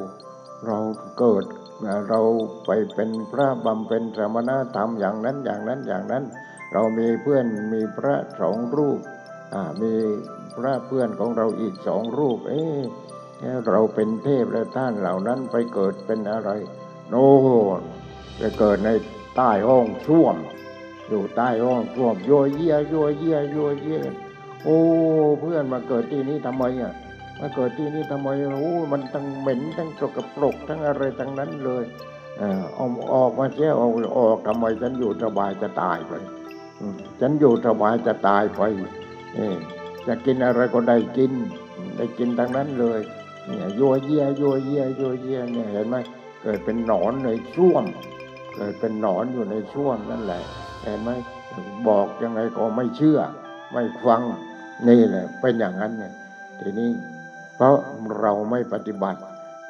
[0.66, 0.78] เรา
[1.18, 1.44] เกิด
[2.08, 2.20] เรา
[2.66, 6.24] ไปเป็นพระบำเพ็ญสมณธรรมอย่างนั้นอย่างนั้นอย่างนั้น
[6.72, 8.98] เรามีเพื่อนมีพระสองรูป
[9.54, 9.92] อ่ามี
[10.56, 12.80] พระเพื่อนของเราอีกสองรูป เอ๊ะ
[13.70, 16.50] เราเป็นเทพแล้วท่านเหล่านั้นไปเกิดเป็นอะไร
[17.10, 17.28] โน่
[17.78, 17.82] น
[18.38, 18.90] ไปเกิดใน
[19.36, 20.36] ใต้ห้องส้วม
[21.08, 24.02] อยู่ใต้ห้องส้วมโยเยี่ยโยเยี่ยโยเยี่ย
[24.64, 24.78] โอ้
[25.40, 26.92] เพื่อนมาเกิดที่นี้ทำไมอะ
[27.40, 28.28] มาเกิดที่นี่ทำไม
[28.58, 31.84] โอ้มันทั้งเหม็นทั้งสกปรกทั้งอะไรทั้งนั้นเลย
[32.38, 36.12] เอออาออกมาเสียเอาออกทำไมฉันอยู่สบายจะตายไป
[37.20, 38.60] ฉันอยู่สบายจะตายไป
[40.06, 41.32] จะกินอะไรก็ได้กิน
[41.96, 43.00] ได้กินทั้งนั้นเลย
[43.48, 45.96] เนี่ยยัวเยียยัวเยียยัวเยียเนี่ยเห็นไหม
[46.42, 47.84] เกิดเป็นหนอนในช่วม
[48.54, 50.42] เกิดเป็นหนอนอยู่ในช่วมนั่นแหละ
[50.82, 51.10] เห็นไหม
[51.88, 53.18] บอกยังไงก็ไม่เชื่อ
[53.72, 54.22] ไม่ฟัง
[54.88, 56.12] นี่แหละเป็นอย่างนั้นเนี่ย
[56.60, 56.90] ทีนี้
[57.56, 57.76] เพราะ
[58.20, 59.20] เราไม่ปฏิบัติ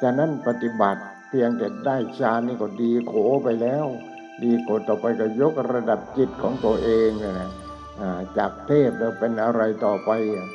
[0.01, 3.13] ฉะนั้นปฏิบัติเพียงแต่ได้ฌานนี่ก็ดีโข
[3.43, 3.85] ไปแล้ว
[4.43, 7.49] ดีโขต่อไปก็ยกระดับจิตของตัวเองนี่ยนะ
[8.37, 10.47] จากเทพแล้วเป็นอะไรต่อไปอะ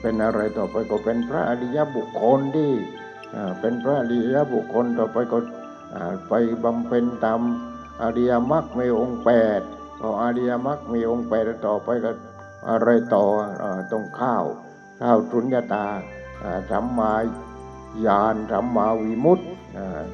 [0.00, 2.70] เป็นอะไรต่อไปก็เป็นพระอริยบุคคลที่
[3.60, 5.38] เป็นพระอริยบุคคลต่อไปก็
[6.28, 7.40] ไปบำเพ็ญตาม
[8.02, 9.60] อริยมรรคมีองค์แปด
[10.00, 12.10] พออริยมรรคมีองค์แปดแล้วต่อไปก็
[12.68, 13.24] อะไรต่อ
[13.62, 14.44] อต้องข้าว
[15.00, 15.86] ข้าวสุญญตา
[16.70, 17.12] สัมมา
[18.06, 19.44] ญาณสัมมาวิมุตติ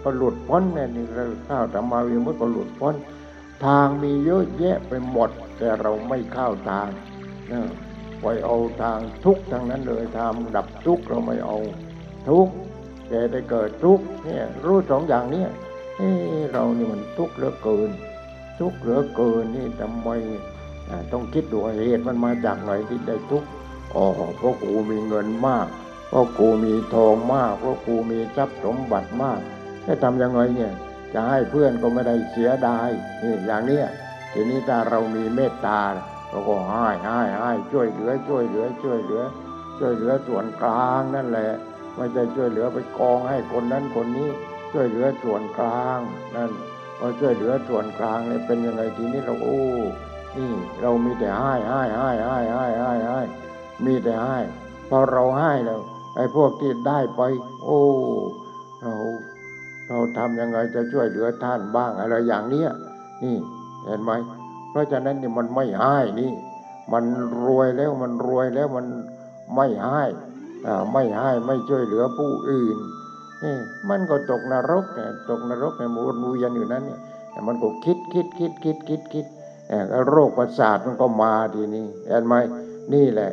[0.03, 2.95] ก็หลุดพ้นเนี่ยนี่เราเข้าวสัมมาวิมุตติก็หลุดพ้น
[3.65, 6.89] ทางมีเยอะแยะไปหมด แต่เราไม่เข้าทาง
[8.19, 11.59] นะไปเอาทางทุกทางนั้นเลยทางดับทุกเราไม่เอา
[12.29, 12.49] ทุก
[13.09, 15.45] แกได้เกิดทุกเนี่ยรู้สองอย่างเนี้
[15.97, 16.11] เอ้
[16.53, 17.91] เรานี่มันทุกข์เหลือเกิน
[18.59, 20.09] ทุกข์เหลือเกินนี่ทำไม
[21.13, 23.49] ต้องคิดดูว่าเหตุมันมาจากไหนที่ได้ทุกข์
[23.95, 24.05] อ๋อ
[24.37, 25.67] เพราะกูมีเงินมาก
[26.09, 29.41] เพราะกูมีทองมากเพราะกูมีทรัพย์สมบัติมาก
[29.87, 30.73] จะทำยังไงเนี่ย
[31.15, 32.89] จะให้เพื่อนก็ไม่ได้เสียดาย
[33.23, 33.87] นี่อย่างเนี้ย
[34.33, 35.81] ทีนี้ถ้าเรามีเมตตา
[36.29, 39.23] เราก็ให้ให้ให้ช่วยเหลือ ช่วยเหลือ ช่วยเหลือ
[39.79, 41.51] ช่วยเหลือส่วนกลางนั่นแหละ
[41.97, 44.29] ไม่ใช่ช่วยเหลือไปกองให้คนนั้นคนนี้
[44.73, 45.99] ช่วยเหลือส่วนกลาง
[46.37, 46.51] นั่น
[46.99, 49.61] พอช่วยเหลือส่วนกลางเนี่ยเป็นยังไงทีนี้เราโอ้
[50.37, 50.53] นี่
[50.83, 53.21] เรามีแต่ให้ให้ให้ให้ให้ให้ให้
[53.85, 54.39] มีแต่ให้
[54.89, 55.81] พอเราให้แล้ว
[56.17, 57.23] ไอ้พวกที่ได้ไป
[57.65, 57.81] โอ้
[58.81, 58.93] เรา
[59.89, 62.71] เราทำยังไงจะช่วยเหลือท่านบ้างอะไรอย่างเนี้ย
[63.23, 63.37] นี่
[63.85, 64.11] เห็นไหม
[64.71, 66.33] เพราะฉะนั้นนี่มันไม่ให้นี่
[66.93, 67.05] มัน
[67.45, 68.87] รวยแล้วมันรวยแล้วมัน
[69.55, 70.03] ไม่ให้
[70.93, 72.79] ไม่ให้ไม่ช่วยเหลือผู้อื่น
[73.43, 73.55] นี่
[73.89, 76.99] มันก็ตกนรกเนี่ยตกนรกเนี่ยวนเวียนอยู่นั้นเนี่ย
[77.47, 79.27] มันก็คิดคิดคิดคิดคิดคิด
[80.09, 82.35] โรคประสาทมันก็มาทีนี้เห็นไหม
[82.95, 83.31] นี่แหละ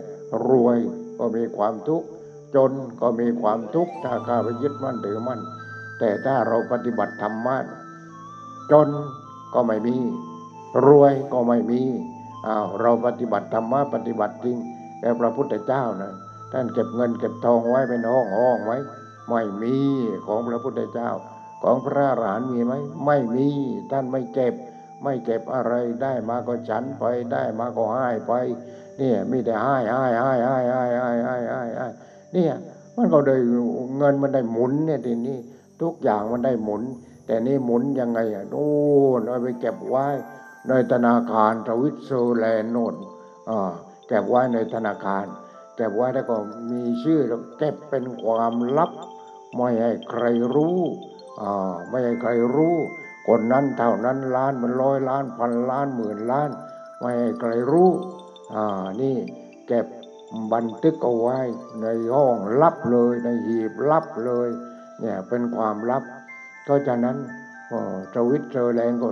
[0.47, 0.77] รวย
[1.17, 2.07] ก็มีความทุกข์
[2.55, 2.71] จน
[3.01, 5.39] ก็มีความทุกข์ถ้าข้าไปยึดมั่นถือมั่น
[5.99, 7.57] แต่ถ้าเราปฏิบัติธรรมะ
[8.71, 8.87] จน
[9.53, 9.95] ก็ไม่มี
[10.85, 11.81] รวยก็ไม่มี
[12.47, 14.57] อ้าวเราปฏิบัติธรรมะปฏิบัติจริง
[14.99, 16.11] แต่พระพุทธเจ้านะ
[16.51, 18.77] ท่านเก็บเงินเก็บทองไว้เป็นห้องห้องไว้
[19.29, 19.75] ไม่มี
[20.25, 21.09] ของพระพุทธเจ้า
[21.63, 22.73] ของพระอรหันต์มีไหม
[23.05, 23.47] ไม่มี
[23.91, 24.53] ท่านไม่เก็บ
[25.03, 28.33] ไม่เก็บอะไรได้มาก็ฉันไปได้มาก็ให้ไป
[28.97, 31.87] เนี่ยมีแต่ให้ให้ให้ให้ให้ให้ให้ให้ให้
[32.33, 32.53] เนี่ย
[32.95, 33.35] มันก็ได้
[33.97, 35.37] เงินมันได้หมุนเนี่ยทีนี้
[35.81, 36.81] ทุกอย่างมันได้หมุน
[37.25, 38.69] แต่นี่หมุนยังไงอะโน่
[39.19, 40.07] นเอาไปเก็บไว้
[40.69, 42.95] ในธนาคารสวิตเซอร์แลนด์โน่น
[44.07, 45.25] เก็บไว้ในธนาคาร
[45.75, 46.35] เก็บไว้แล้วก็
[46.71, 48.91] มีชื่อแล้วเก็บเป็นความลับ
[49.55, 50.23] ไม่ให้ใคร
[50.55, 50.79] รู้
[51.89, 52.75] ไม่ให้ใครรู้
[53.27, 56.49] คนนั้นเท่านั้นล้านมันร้อยล้านพันล้านหมื่นล้าน
[56.99, 57.89] ไม่ให้ใครรู้
[59.01, 59.15] นี่
[59.67, 59.85] เก็บ
[60.53, 61.39] บันทึกเอาไว้
[61.81, 64.49] ในห้องลับเลย ในหีบลับเลย
[64.99, 66.03] เนี่ยเป็นความลับ
[66.63, 67.17] เพราะฉะนั้น
[67.71, 69.09] อ๋อสวิตเซอร์แลนด์ก็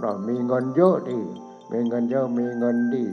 [0.00, 1.18] เรามีเงินเยอะดิ
[1.72, 3.04] มีเงินเยอะมีเงินดี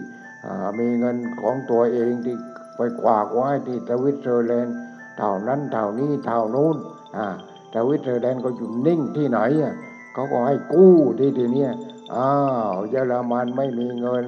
[0.80, 2.36] มีเงินของตัวเองที่
[2.76, 4.78] ไปฝากไว้ที่สวิตเซอร์แลนด์
[5.18, 6.76] เท่านั้นเท่านี้เท่านู้น
[7.18, 7.28] อ่า
[7.74, 9.74] สวิตเซอร์แลนด์ก็อยู่นิ่งที่ไหนอะ
[10.14, 11.72] เขาก็ให้กู้ที่ทีเนี้ย
[12.16, 12.32] อ้า
[12.72, 14.26] วเยอรมันไม่มีเงิน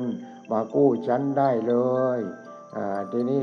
[0.52, 1.76] มากู้ฉันได้เล
[2.18, 2.20] ย
[2.76, 3.42] อ่าทีนี้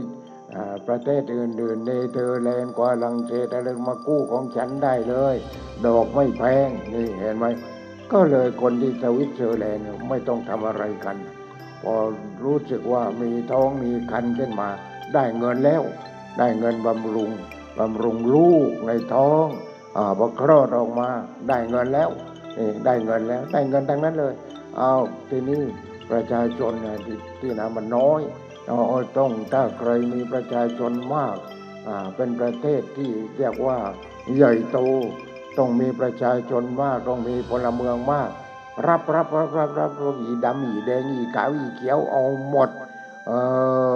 [0.87, 5.37] ประเทศอื่นๆเนเธอร์แลนด์กว่าลังเศสอะไรมากู้ของฉันได้เลย
[5.87, 7.47] ดอกไม่แพงนี่เห็นไหม
[8.13, 11.17] ก็เลยคนที่สวิตเซอร์แลนด์ไม่ต้องทำอะไรกัน
[11.83, 11.95] พอ
[12.45, 14.69] รู้สึกว่ามีท้องมีครรภ์ขึ้นมา
[15.15, 15.83] ได้เงินแล้ว
[16.39, 17.31] ได้เงินบำรุง
[17.79, 19.47] บำรุงลูกในท้อง
[19.97, 21.09] อพอคลอดออกมา
[21.49, 22.11] ได้เงินแล้ว
[22.59, 24.35] นี่ได้เงินแล้ว ได้เงินทั้งนั้นเลย
[24.77, 24.93] เอา
[25.31, 25.63] ทีนี้
[26.11, 28.21] ประชาชนเนี่ยที่ที่นะมันน้อย
[28.67, 28.77] เรา
[29.19, 31.37] ต้องถ้าใครมีประชาชนมาก
[31.87, 33.79] อ่าเป็นประเทศที่เรียกว่า
[34.37, 34.79] ใหญ่โต
[35.59, 38.31] ต้องมีประชาชนมากต้องมีพลเมืองมาก
[38.87, 42.71] รับรับรับรับรับพวกอีดำอีแดงอีขาวอีเขียวเอาหมด
[43.27, 43.33] เอ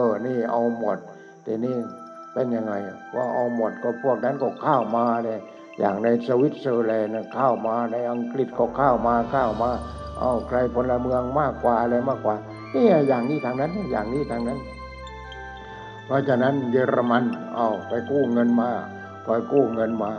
[0.05, 0.99] อ นี่เอาหมด
[1.43, 1.77] แต่นี่
[2.33, 2.73] เป็นยังไง
[3.15, 5.39] ว่าเอาหมดก็พวกนั้นก็เข้ามาเลย
[5.79, 9.71] อย่างในสวิตเซอร์แลนด์เข้ามาในอังกฤษก็เข้ามาเข้ามา
[10.19, 12.37] เอาใครพลเมืองมากกว่าอะไรมากกว่า
[12.73, 14.59] เนี่ยอย่างนี้ทางนั้นอย่างนี้ทางนั้น
[16.05, 18.71] เพราะฉะนั้นเยอรมันเอาไปกู้เงินมา
[19.25, 20.13] ไปกู้เงินมา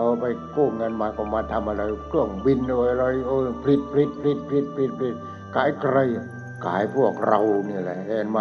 [0.00, 0.26] เอาไป
[0.56, 2.58] กู้เงินมาก็มาทำอะไร เครื่องบิน
[2.90, 5.16] อะไรเออผลิตผลิตผลิตผลิตผลิตผลิต
[5.54, 5.96] ขายใคร
[6.64, 8.40] ขายพวกเราเนี่ยแหละเห็นไหม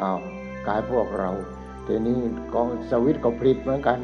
[0.00, 0.18] อ้าว
[0.66, 1.30] ขายพวกเรา
[1.86, 2.18] ทีนี้
[2.52, 3.98] ของสวิตก็ผลิตเหมือนกัน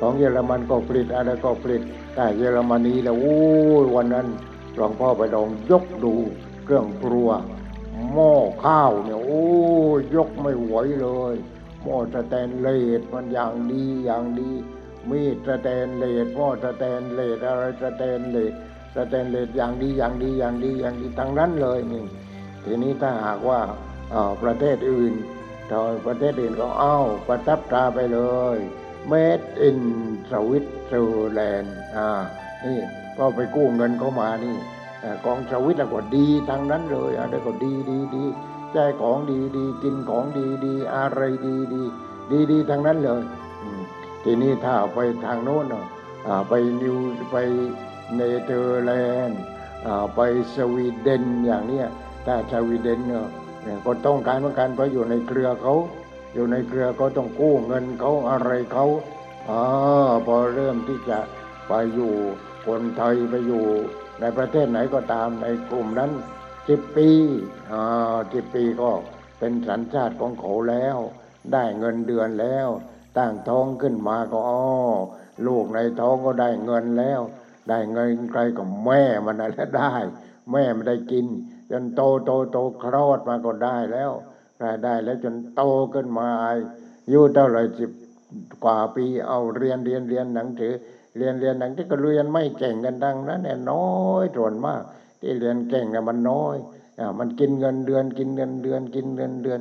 [0.00, 1.82] ของเยอรมันก็ผลิตอะไรก็ผลิต
[2.14, 3.38] แต่เยอรมนีแล้วโอ้
[3.84, 4.26] ยวันนั้น
[4.74, 6.14] หลวงพ่อไปลองยกดู
[6.64, 7.28] เครื่องครัว
[8.14, 8.32] หม้อ
[8.64, 9.44] ข้าวเนี่ยโอ้
[9.98, 11.34] ยยกไม่ไหวเลย
[11.82, 14.50] หม้อสแตนเลสมันอย่างดีอย่างดี
[15.10, 18.52] มีดสแตนเลสหม้อสแตนเลสอะไรสแตนเลส
[18.94, 22.04] สแตนเลสอย่างดีอย่างดีอย่างดีอย่างดีทั้งนั้นเลยนี่
[22.64, 23.60] ทีนี้ถ้าหากว่า
[24.42, 25.12] ประเทศอื่น
[25.68, 26.98] ถ้าประเทศอื่นก็เอ้า
[27.28, 28.20] ประทับตราไปเล
[28.56, 28.58] ย
[29.10, 29.78] Made in
[30.30, 32.10] Switzerland อ่า
[32.64, 32.78] นี่
[33.18, 34.56] ก็ไปกู้เงินเขามานี่
[35.24, 38.24] ของสวิสแล้วก็ดีทั้งนั้นเลยอะไรก็ดีดีดี
[38.72, 41.82] ใจของดีดีกินของดีดีอะไรดีดี
[42.30, 43.22] ดีดีทั้งนั้นเลย
[44.24, 45.66] ทีนี้ถ้าไปทางโน้น
[46.26, 46.52] อ่าไป
[46.82, 46.96] นิว
[47.30, 47.36] ไป
[48.14, 48.92] เนเธอร์แล
[49.28, 49.40] นด์
[49.86, 50.20] อ่าไป
[50.54, 51.86] สวีเดนอย่างเนี้ย
[52.26, 53.26] ถ้าสวีเดนเนี่ย
[53.62, 55.74] เนี่ยก็ต้องการเหมือนกันเพราะอยู่ในเครือเขา
[56.34, 58.86] อยู่ในเครือก็ต้องกู้เงินเขาอะไรเขา
[59.48, 59.60] อ่า
[60.26, 61.18] พอเริ่มที่จะ
[61.68, 62.12] ไปอยู่
[62.66, 63.64] คนไทยไปอยู่
[64.20, 66.10] ในประเทศไหนก็ตามในกลุ่มนั้น
[66.68, 67.08] สิบปี
[67.72, 68.90] อ่าสิบปีก็
[69.38, 70.96] เป็นสัญชาติของเขาแล้ว
[71.52, 72.68] ได้เงินเดือนแล้ว
[73.16, 74.62] ตั้งท้องขึ้นมาก็อ้อ
[75.46, 77.20] ลูกในท้องก็ได้เงินแล้ว
[77.68, 79.94] ได้เงินใครก็แม่มันนั่นแหละได้
[80.52, 81.26] แม่มันได้กิน
[81.70, 84.10] จนโตโตโตคลอดมาก็ได้แล้ว
[84.58, 85.62] ได้ได้แล้วจนโต
[85.94, 86.54] ขึ้นมาอา
[87.12, 87.90] ยุเท่าไรสิบ
[88.64, 90.74] กว่าปีเอาเรียนเรียนเรียนหนังสือ
[91.16, 93.90] เรียนเรียนหนังที่ก็เรียนไม่เก่งกันดังนั้นเนี่ยน้อ
[94.22, 94.82] ยส่วนมาก
[95.20, 96.56] ที่เรียนเก่งเนี่ยมันน้อย
[96.98, 99.60] อ่ามันกินเงินเดือนกินเงินเดือนกินเงินเดือน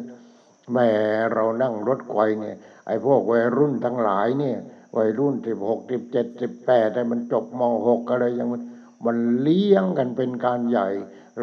[0.72, 0.89] แหม่
[1.34, 2.58] เรานั่งรถไฟเนี่ย
[2.90, 4.58] ไอ้พวกวัยรุ่นทั้งหลายเนี่ย
[4.98, 8.62] วัยรุ่นสิบหกสิบเจ็ดสิบแปดแต่มันจบมหกอะไรยังมัน
[9.06, 10.88] มันเลี้ยงกันเป็นการใหญ่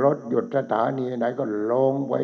[0.02, 2.14] รถหยุดสถานีไหนก็ลงไป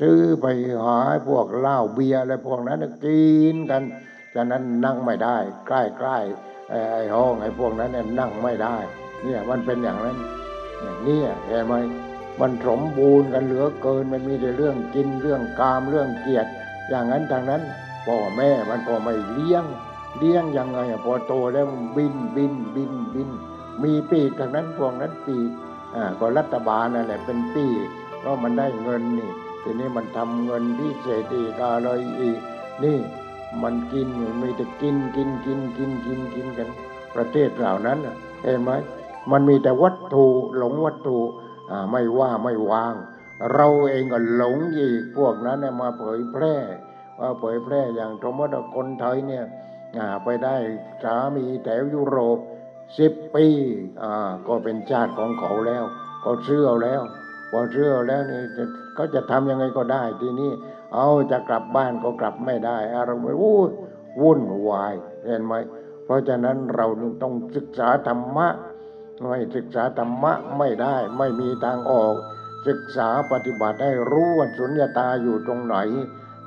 [0.00, 0.46] ซื้อไป
[0.84, 0.98] หา
[1.28, 3.82] พวกเหล้าเบียร์อะไรพวกนั้นกินกัน
[4.34, 5.36] ฉะนั้นนั่งไม่ได้
[5.66, 8.76] ใกล้ใกล้ๆไอ้ห้องไอ้พวกนั้นเนี่ยนั่งไม่ได้
[9.24, 10.16] เนี่ยมันเป็นอย่างนั้น
[11.04, 11.74] เนี่ยเห็นไหม
[12.40, 16.50] มันสมบูรณ์กันเหลือเกินมันมีแต่เรื่องกินเรื่องกามเรื่องเกียรติ
[16.88, 17.62] อย่างนั้นทางนั้น
[18.06, 19.64] พ่อแม่มันก็ไม่เลี้ยง
[20.18, 23.30] เลี้ยงยังไงพอโตแล้วบินบินบินบิน
[23.82, 25.50] มีปีกทางนั้นพวกนั้นปีก
[25.94, 27.86] อ่าก็รัฐบาลนั่นแหละเป็นปีก
[28.20, 29.30] เพราะมันได้เงินนี่
[29.62, 31.88] ทีนี้มันทำเงินพิเศษอีกอะไร
[32.20, 32.38] อีก
[32.84, 32.98] นี่
[33.62, 34.08] มันกิน
[34.42, 36.68] มีแต่กินกินกินกินกินกินกัน
[37.14, 37.98] ประเทศเหล่านั้น
[38.42, 38.70] เห็นไหม
[39.30, 40.26] มันมีแต่วัตถุ
[40.56, 41.18] หลงวัตถุ
[41.70, 42.94] อ่าไม่ว่าไม่วาง
[43.54, 46.56] เราเองก็หลงอีกพวกนั้นมาเผยแพร่
[47.20, 49.44] ว่าเผยแพร่อย่างสมมติคนไทยเนี่ย
[50.24, 50.56] ไปได้
[51.02, 52.38] สามีแถวยุโรป
[52.98, 53.46] สิบปี
[54.48, 55.84] ก็เป็นชาติของเขาแล้ว
[56.22, 57.02] เขาเชื่อแล้ว
[57.50, 60.50] พอเชื่อแล้วนี่จะเขาจะทำยังไงก็ได้ทีนี้
[60.94, 63.60] เอาจะกลับบ้านก็กลับไม่ได้อารมณ์วู้
[64.20, 64.94] วุ่นวาย
[65.24, 65.54] เห็นไหม
[66.04, 66.86] เพราะฉะนั้นเรา
[67.22, 68.48] ต้องศึกษาธรรมะ
[69.28, 72.14] ไม่ศึกษาธรรมะไม่ได้ไม่มีทางออก
[72.68, 75.76] ศึกษาปฏิบัติให้รู้ว่าสุญญตาอยู่ตรงไหน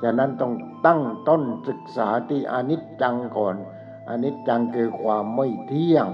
[0.02, 0.52] ฉะนั้นต้อง
[0.86, 3.56] ตั้งต้นศึกษาที่อนิจจังก่อน
[4.08, 6.06] อนิจจังคือความไม่เที่ยง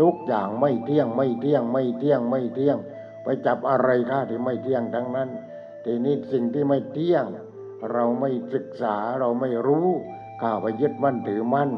[0.00, 2.76] ทุกอย่างไม่เที่ยงไม่เที่ยงไม่เที่ยงไม่เที่ยง
[3.22, 5.28] ไปจับอะไรข้าที่ไม่เที่ยงทั้งนั้น
[5.84, 7.24] ทีนี้สิ่งที่ไม่เที่ยง
[7.92, 9.88] เราไม่ศึกษาเราไม่รู้
[10.40, 11.70] ข้าไปยึดมั่นถือมั่น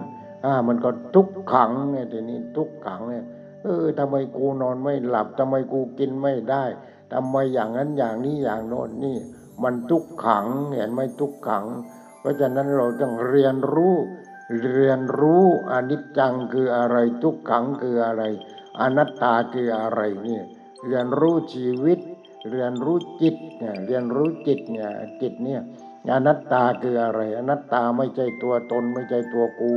[0.44, 3.24] อ่ามันก็ทุกขังไงทีนี้ทุกขังเนี่ย
[3.62, 6.64] เออทำไมกูนอนไม่หลับทำไมกูกินไม่ได้
[7.12, 9.18] ทำไมอย่างนั้นอย่างนี้อย่างโน้นนี่
[9.62, 11.64] มันทุกขังเห็นไหมทุกขัง
[12.20, 13.94] เพราะฉะนั้นเราต้องเรียนรู้
[14.74, 18.22] เรียนรู้อนิจจังคืออะไรทุกขังคืออะไร
[18.80, 20.40] อนัตตาคืออะไรนี่
[20.84, 21.98] เรียนรู้ชีวิต
[22.50, 24.90] เรียนรู้จิตเนี่ยเรียนรู้จิตเนี่ย
[25.22, 25.60] จิตเนี่ย
[26.14, 29.72] อนัตตาคืออะไร อนัตตาไม่ใช่ตัวตนไม่ใช่ตัวกู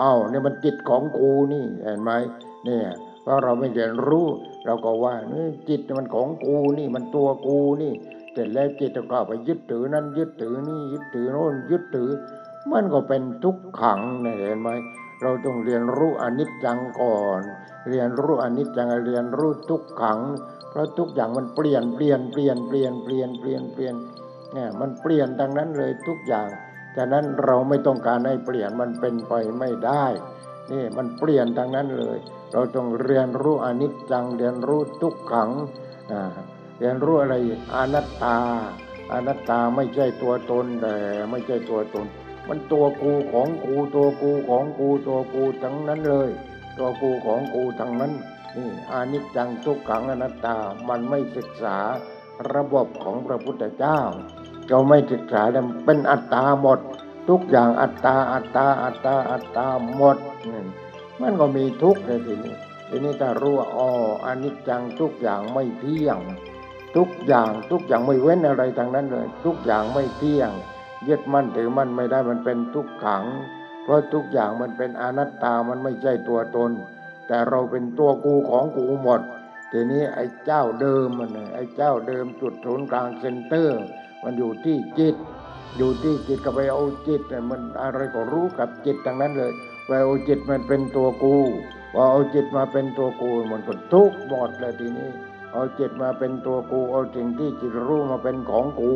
[0.00, 2.10] อ้าวเนี่ยมันจิตของกูนี่เห็นไหม
[2.64, 2.86] เนี่ย
[3.22, 4.26] เพราะเราไม่เรียนรู้
[4.64, 7.92] เราก็ว่านี่จิตมันของกูนี่มันตัวกูนี่
[8.32, 12.10] เสร็จแล้วจิตก็ไปยึดถือนั่นยึดถือนี่ยึดถือโน่นยึดถือ
[12.70, 14.68] มันก็เป็นทุกขังเนี่ยเห็นไหม
[15.22, 17.40] เราต้องเรียนรู้อนิจจังก่อน
[17.88, 20.18] เรียนรู้อนิจจังเรียนรู้ทุกขัง
[20.70, 23.94] เพราะทุกอย่างมันเปลี่ยนเปลี่ยนเปลี่ยนเปลี่ยนเปลี่ยนเปลี่ยนเปลี่ยน
[24.54, 26.48] เนี่ยมันเปลี่ยนดังนั้นเลยทุกอย่าง
[26.96, 30.06] ฉะนั้นเราไม่ต้องการให้เปลี่ยนมันเป็นไปไม่ได้
[30.72, 32.18] นี่มันเปลี่ยนดังนั้นเลย
[32.52, 35.50] เราต้องเรียนรู้อนิจจังเรียนรู้ทุกขัง
[36.12, 36.22] อ่า
[36.80, 37.34] เรียนรู้อะไร
[37.74, 38.36] อนัตตา
[39.12, 40.94] อนัตตาไม่ใช่ตัวตนแต่
[41.30, 42.06] ไม่ใช่ตัวตน
[42.48, 46.30] มันตัวกูของกูตัวกูของกูตัวกูทั้งนั้นเลย
[46.78, 48.12] ตัวกูของกูทั้งนั้น
[48.56, 50.56] นี่อนิจจังทุกขังอนัตตา
[50.88, 51.78] มันไม่ศึกษา
[52.54, 54.00] ระบบของพระพุทธเจ้า
[54.68, 56.78] เราไม่ศึกษาแล้วเป็นอัตตาหมด
[57.28, 60.18] ทุกอย่างอัตตาอัตตาอัตตาอัตตาหมด
[60.52, 60.62] นี่
[61.20, 62.54] มันก็มีทุกข์เลยทีนี้
[62.88, 63.90] ทีนี้ถ้ารู้ว่าอ๋อ
[64.24, 66.18] อนิจจังทุกอย่างไม่เที่ยง
[66.96, 70.50] ทุกอย่างทุกอย่างไม่เว้นอะไรทางนั้นเลย ทุกอย่างไม่เที่ยง
[71.08, 73.24] ยึดมั่นถือมั่นไม่ได้มันเป็นทุกขัง
[73.82, 76.70] เพราะทุกอย่างมันเป็นอนัตตามันไม่ใช่ตัวตน
[77.26, 79.20] แต่เราเป็นตัวกูของกูหมด
[79.72, 83.80] ทีนี้ไอ้เจ้าเดิมมันไอ้เจ้าเดิมจุดศูนย์กลางเซ็นเตอร์
[84.22, 85.16] มันอยู่ที่จิต
[85.76, 89.52] อยู่ที่จิตก็ไปเอาจิตมันอะไรก็รู้กับจิตทั้งนั้นเลย
[89.86, 91.36] ไปเอาจิตมันเป็นตัวกู
[91.92, 95.10] พอเอาจิตมาเป็นตัวกูมันก็ทุกข์หมดเลยทีนี้
[95.52, 98.92] เอาจิตมาเป็นตัวกู เอาสิ่งที่จิตรู้มาเป็นของกู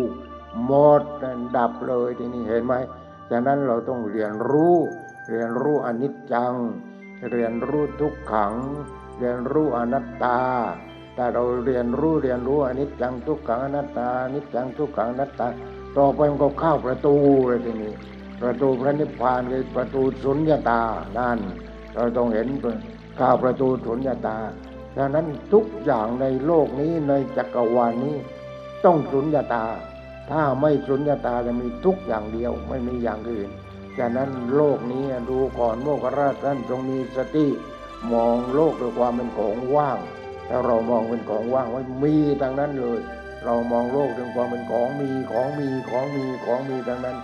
[0.65, 1.03] หมด
[1.57, 2.75] ดับเลยทีนี้เห็นไหม
[3.31, 4.77] ฉะนั้นเราต้องเรียนรู้
[5.29, 6.55] เรียนรู้อนิจจัง
[7.31, 8.55] เรียนรู้ทุกขัง
[9.19, 10.41] เรียนรู้อนัตตา
[11.17, 15.47] ถ้าเราเรียนรู้เรียนรู้อนิจจังทุกขังอนัตตาอนิจจังทุกขังอนัตตา
[15.97, 17.15] ต่อไปมันก็เข้าประตู
[17.49, 17.93] เลยทีนี้
[18.41, 20.83] ประตูพระนิพพานคือประตูสุญญตา
[21.19, 21.39] นั่น
[21.95, 22.49] เราต้องเห็น
[23.17, 24.37] เข้าประตูสุญญตา
[24.97, 28.17] ฉะนั้นทุกอย่างในโลกนี้ในจักรวาลนี้
[28.85, 29.67] ต้องสุญญตา
[30.31, 33.51] ถ้าไม่สุญญตาจะมีทุกอย่างเดียวไม่มีอย่างอื่น
[33.99, 37.47] ฉะนั้นโลกนี้ดูก่อนโมกราชท่านจงมีสติ
[38.13, 39.99] มองโลกด้วยความเป็นของว่าง
[40.49, 43.01] ถ้าเรามองเป็นของว่างไว้มีทั้งนั้นเลย
[43.45, 47.19] เรามองโลกด้วยความเป็นของมีของมีของมีของมีทั้งนั้น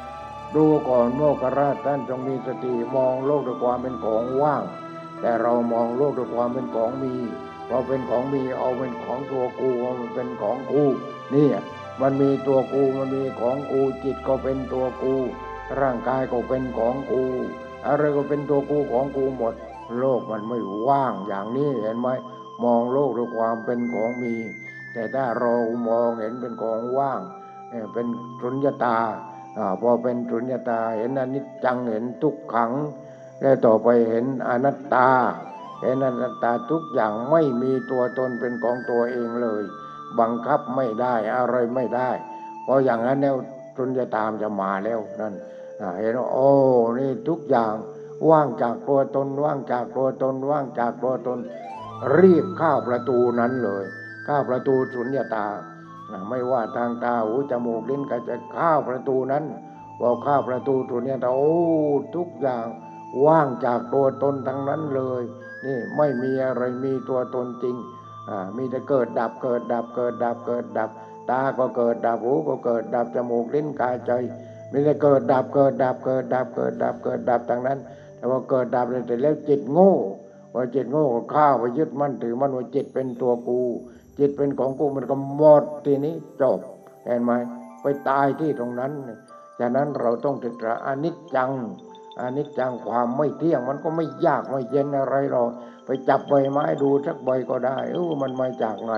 [0.56, 4.62] ดูก่อนโมกราชท่านจงมีสติมองโลกด้วยความเป็นของว่าง
[5.20, 7.14] แต่เรามองโลกด้วยความเป็นของมี
[7.70, 10.82] พอเป็นของมีเอาเป็นของตัวกูเอามันเป็นของกู
[11.34, 11.48] นี่
[12.00, 15.14] มันมีตัวกูมันมีของกูจิตก็เป็นตัวกู
[15.80, 17.22] ร่างกายก็เป็นของกู
[17.86, 19.54] อะไรก็เป็นตัวกูของกูหมด
[19.98, 20.58] โลกมันไม่
[20.88, 22.08] ว่างอย่างนี้เห็นไหม
[22.64, 24.34] มองโลกด้วยความเป็นของมี
[24.92, 25.52] แต่ถ้าเรา
[25.88, 27.20] มองเห็นเป็นของว่าง
[27.92, 28.06] เป็น
[28.42, 28.98] สุญญตา
[29.56, 32.72] อาพอเป็นสุญญตาเห็นอนิจจังเห็นทุกขัง
[33.40, 35.08] แล้วต่อไปเห็นอนัตตา
[35.80, 39.62] เห็นอนัตตาทุกอย่างไม่มีตัวตนเป็นของตัวเองเลย
[40.20, 42.10] บังคับไม่ได้อะไรไม่ได้
[42.64, 43.36] เพราะอย่างนั้นแล้ว
[43.76, 45.34] สุญญตามจะมาแล้วนั่น
[46.00, 46.50] เห็นว่าโอ้
[46.98, 47.72] นี่ทุกอย่าง
[48.30, 51.38] ว่างจากตัวตนว่างจากตัวตนว่างจากตัวตน
[52.18, 53.84] รีบเข้าประตูนั้นเลย
[54.24, 59.44] เข้าประตูสุญญาอ่าไม่ว่าทางตาหูจมูกลิ้นกายใจเข้าประตูนั้น
[59.98, 61.54] พอเข้าประตูสุญญตาโอ้
[62.16, 62.66] ทุกอย่าง
[63.26, 65.22] ว่างจากตัวตนทั้งนั้นเลย
[65.66, 67.76] นี่ไม่มีอะไรมีตัวตนจริง
[68.28, 70.90] อ่ามีแต่เกิดดับเกิดดับเกิดดับเกิดดับ
[71.30, 74.12] ตาก็เกิดดับหูก็เกิดดับจมูกลิ้นกายใจ
[74.72, 77.78] มีแต่เกิดดับเกิดดับเกิดดับเกิดดับเกิดดับทั้งนั้น
[78.16, 79.92] แต่ว่าเกิดดับเลยแต่แล้วจิตโง่
[80.52, 83.60] พอจิตโง่ก็ข้าวไปยึดมั่นถือมั่นว่าจิตเป็นตัวกู
[84.18, 86.58] จิตเป็นของกูมันก็หมดทีนี้จบ
[87.04, 87.30] เห็นไหม
[87.82, 88.92] ไปตายที่ตรงนั้น
[89.58, 91.50] ฉะนั้นเราต้องศึกษาอนิจจัง
[92.20, 95.50] อนิจจังความไม่เที่ยงมันก็ไม่ยากไม่เย็นอะไรหรอก
[95.84, 98.94] ไปจับใบไม้ดูสักใบก็ได้เออมันมาจากไหน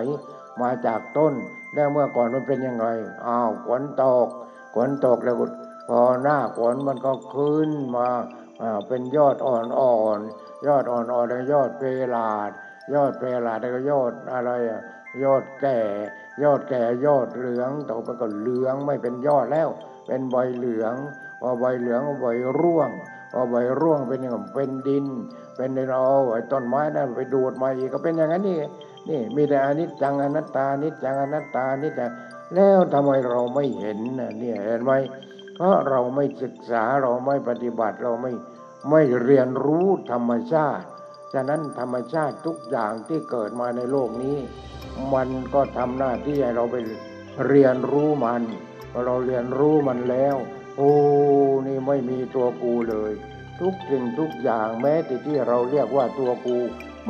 [0.63, 1.35] มาจากต้น
[1.75, 2.87] แล้วเมื่อก่อนมันเป็นยังไง
[3.27, 4.29] อ้าวฝนตก
[4.75, 5.47] ฝนตกแล้วก็
[5.89, 8.09] พอหน้าฝนมันก็ขึ้นมา
[8.63, 9.55] อ่าเป็นยอดอ่
[9.97, 11.83] อนๆยอดอ่อนๆแล้วยอดเพ
[12.15, 12.51] ลาด
[12.95, 14.81] ยอดเพลาดแล้วก็ยอดอะไรอะ
[15.23, 15.79] ยอดแก่
[16.43, 19.69] ยอดแก่ยอดเหลืองต่อไปก็เหลืองไม่เป็นยอดแล้ว
[20.07, 20.95] เป็นใบเหลือง
[21.41, 22.27] พอใบเหลืองใบ
[22.59, 22.91] ร่วง
[23.33, 25.07] พอใบร่วงเป็นยังไงเป็นดิน
[25.57, 28.59] เป็นดินเอาไอ้ต้นไม้นั่นไปดูดมาอีกก็เป็นอย่างนั้นนี่
[29.09, 32.11] นี่มีแต่อนิจจังอนัตตานิจจังอนัตตานิจจัง
[32.55, 34.93] แล้วทำไมเราไม่เห็นน่ะเนี่ยเห็นไหม
[35.55, 38.33] เพราะเราไม่ศึกษาเราไม่ปฏิบัติเราไม่
[38.91, 40.87] ไม่เรียนรู้ธรรมชาติ
[41.33, 44.39] ฉะนั้นธรรมชาติทุกอย่างที่เกิดมาในโลกนี้
[45.15, 46.77] มันก็ทำหน้าที่ให้เราไป
[47.47, 48.43] เรียนรู้มัน
[48.93, 50.37] พอเราเรียนรู้มันแล้ว
[50.77, 50.93] โอ้
[51.67, 53.13] นี่ไม่มีตัวกูเลย
[53.61, 56.57] ทุกสิ่งทุกอย่างแม้แต่ที่เราเรียกว่าตัวกู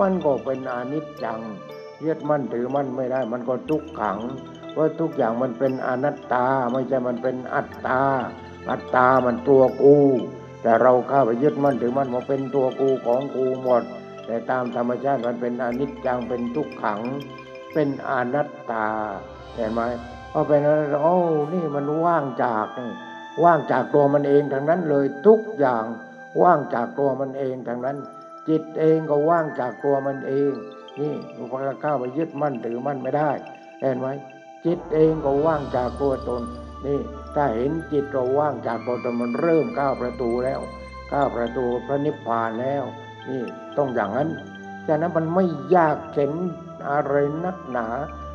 [0.01, 1.41] มันก็เป็นอนิจจัง
[2.05, 4.19] ยึดมั่นถือมั่นไม่ได้ มันก็ทุกขัง
[4.73, 8.01] เพราะทุกอย่างมันเป็นอนัตตาไม่ใช่มันเป็นอัตตา
[8.71, 9.97] อัตตามันตัวกู
[10.63, 13.83] แต่เราเข้าไปยึดมั่นถือมั่นมาเป็นตัวกูของกูหมด
[14.27, 17.01] แต่ตามธรรมชาติมันเป็นอนิจจังเป็นทุกขัง
[17.75, 18.87] เป็นอนัตตา
[19.55, 19.81] เห็นไหม
[20.33, 21.17] พอเป็นอนัตตาโอ้
[21.53, 22.91] นี่มันว่างจากนี่
[23.45, 25.85] ว่างจากตัวมันเองทั้งนั้นเลยทุกอย่าง
[26.43, 27.97] ว่างจากตัวมันเองทั้งนั้น
[28.49, 30.53] จิตเองก็ว่างจากตัวมันเอง
[31.01, 31.15] นี่
[31.51, 33.31] พอเข้าไปยึดมั่นถือมั่นไม่ได้
[33.81, 34.09] เห็นไหม
[34.65, 36.43] จิตเองก็ว่างจากตัวตน
[36.87, 37.01] นี่
[37.35, 40.61] ถ้าเห็นจิตเราว่างจากตัวตนมันเริ่มก้าวประตูแล้ว
[41.13, 42.85] ก้าวประตูพระนิพพานแล้ว
[43.29, 43.43] นี่
[43.77, 44.29] ต้องอย่างนั้น
[44.87, 46.33] ฉะนั้นมันไม่ยากเข็น
[46.91, 47.15] อะไร
[47.45, 47.87] นักหนา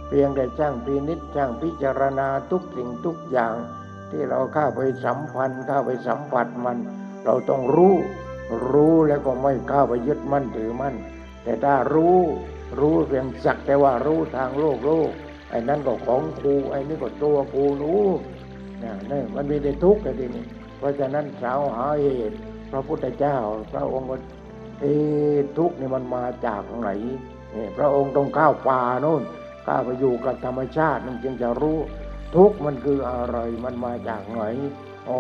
[0.07, 3.55] เพียงแต่ช่างพินิจช่างพิจารณาทุกสิ่งทุกอย่าง
[4.12, 6.78] ที่เราเข้าไปสัมพันธ์เข้าไปสัมผัสมัน
[7.26, 7.95] เราต้องรู้
[8.72, 10.95] รู้แล้วก็ไม่เข้าไปยึดมั่นถือมั่น
[11.43, 12.18] แต่ถ้ารู้
[12.80, 15.12] รู้เพียงสักแต่ว่ารู้ทางโลกโลก
[15.49, 18.05] ไอ้นั่นก็ของกูไอ้นี่ก็ตัวกูรู้
[18.84, 20.45] นะนี่มันมีแต่ทุกข์แต่ทีนี้
[20.78, 22.38] เพราะฉะนั้นสาวหาเหตุ
[22.72, 23.38] พระพุทธเจ้า
[23.74, 24.18] พระองค์ก็
[24.82, 24.86] เอ
[25.58, 26.89] ทุกข์นี่มันมาจากไหน
[27.55, 29.24] นี่พระองค์ต้องเข้าป่าโน่น
[29.64, 31.78] เข้าไปอยู่กับธรรมชาติมันจึงจะรู้
[32.36, 34.41] ทุกมันคืออะไรมันมาจากไหน
[35.05, 35.19] โอ้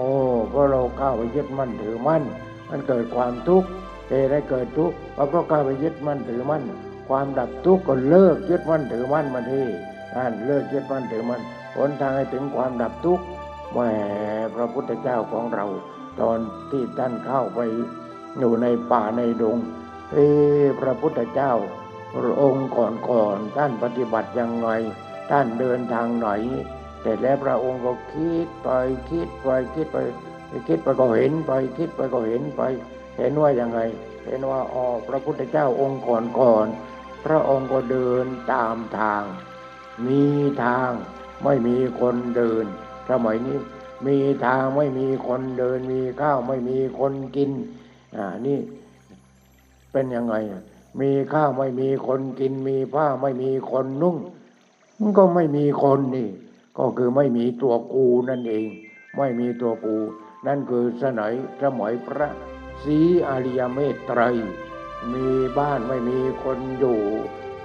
[0.49, 2.23] เพราะเราเข้าไปยึดมั่นถือมั่น
[2.69, 3.67] มันเกิดความทุกข์
[4.09, 6.63] เหตุให้เกิดทุกข์เราะเข้าไปยึดมั่นถือมั่น
[7.09, 9.67] ความดับทุกข์ก็เลิกยึดมั่นถือมั่นมาที่
[10.15, 11.41] นั่นเลิกยึดมั่นถือมั่น
[11.75, 13.23] หนทางให้ถึงความดับทุกข์
[13.71, 13.79] แหม
[14.55, 15.65] พระพุทธเจ้าของเรา
[16.21, 16.39] ตอน
[16.71, 17.59] ที่ท่านเข้าไป
[18.39, 19.57] อยู่ในป่าในดง
[20.13, 20.17] เอ
[20.79, 21.53] พระพุทธเจ้า
[22.41, 22.69] องค์
[23.09, 24.69] ก่อนๆท่านปฏิบัติยังไง
[25.31, 26.29] ท่านเดินทางไหน
[27.07, 28.69] แต่แล้วพระองค์ก็คิดไป
[29.09, 29.97] คิดไปคิดไป
[30.67, 32.61] คิดไปก็เห็นไปคิดไปก็เห็นไป
[33.17, 33.79] เห็นว่ายังไง
[34.25, 36.01] เห็นว่าอ๋อพระพุทธเจ้าองค์
[36.39, 39.23] ก่อนๆพระองค์ก็เดินตามทาง
[40.05, 40.23] มี
[40.63, 40.91] ทาง
[41.43, 42.65] ไม่มีคนเดิน
[43.09, 43.57] สมัยนี้
[44.07, 47.51] มีทางไม่มีคนเดิน มีข้าวไม่มีคนกิน
[48.15, 48.59] อ่านี่
[49.91, 50.35] เป็นยังไง
[51.01, 54.17] มีข้าวไม่มีคนกิน มีผ้าไม่มีคนนุ่ง
[54.99, 56.29] มันก็ไม่มีคนนี่
[56.77, 58.67] ก็คือไม่มีตัวกูนั่นเอง
[59.17, 59.97] ไม่มีตัวกู
[60.47, 62.29] นั่นคือสมัยสมัยพระ
[62.83, 62.97] ศรี
[63.27, 64.21] อริยเมตไตร
[65.13, 67.01] มีบ้านไม่มีคนอยู่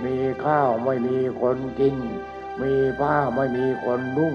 [0.04, 1.96] มีข้าวไม่มีคนกิน
[2.62, 4.34] มีผ้าไม่มีคนนุ่ง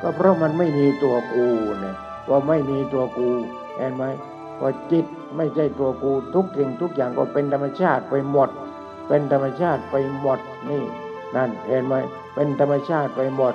[0.00, 1.46] ก็เพราะมันไม่มีตัวกู
[1.80, 1.96] เนี่ย
[2.28, 3.30] ว่าไม่มีตัวกู
[3.76, 4.04] เห็นไหม
[4.60, 5.06] ว่าจิต
[5.36, 8.48] ไม่ใช่ตัวกูทุกสิ่งทุกอย่างก็เป็นธรรมชาติไปหมด
[9.08, 10.38] เป็นธรรมชาติไปหมด
[10.70, 10.82] นี่
[11.36, 11.94] นั่นเห็นไหม
[12.34, 13.54] เป็นธรรมชาติไปหมด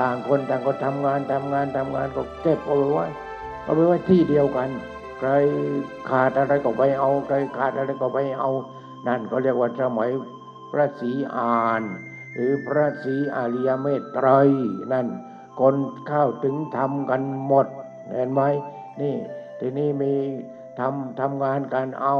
[0.00, 3.06] ต่างคนต่างก็ทำงานทำงานทำงานก็เก็บเอาไว้
[3.64, 4.68] เอาไว้ไว้ที่เดียวกัน
[5.18, 5.30] ใคร
[6.08, 8.50] ขาดอะไรก็ไปเอา ใครขาดอะไรก็ไปเอา
[9.06, 10.10] นั่นก็เรียกว่าสมัย
[10.72, 11.82] พระศรีอาน
[12.34, 14.48] หรือพระศรีอาริยเมตไตรย
[14.92, 15.06] นั่น
[15.60, 15.74] คน
[16.06, 17.66] เข้าถึงทำกันหมด
[18.12, 18.42] เห็นไหม
[19.00, 19.16] นี่
[19.60, 20.12] ทีนี้มี
[20.78, 22.16] ทำทำงานการเอา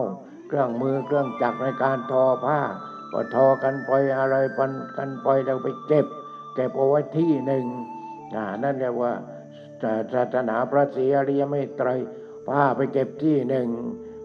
[0.46, 2.60] เครื่องมือเครื่องจักรในการทอผ้า
[3.12, 6.06] ก็ทอกันไปอะไรปันกันไปแล้วไปเก็บ
[6.54, 7.64] เก็บเอาไว้ที่หนึ่ง
[8.36, 9.12] อ่านั่นเรียกว่า
[10.12, 11.98] ศาสนาพระศรีอริยเมตไตรย
[12.48, 13.68] ผ้าไปเก็บที่หนึ่ง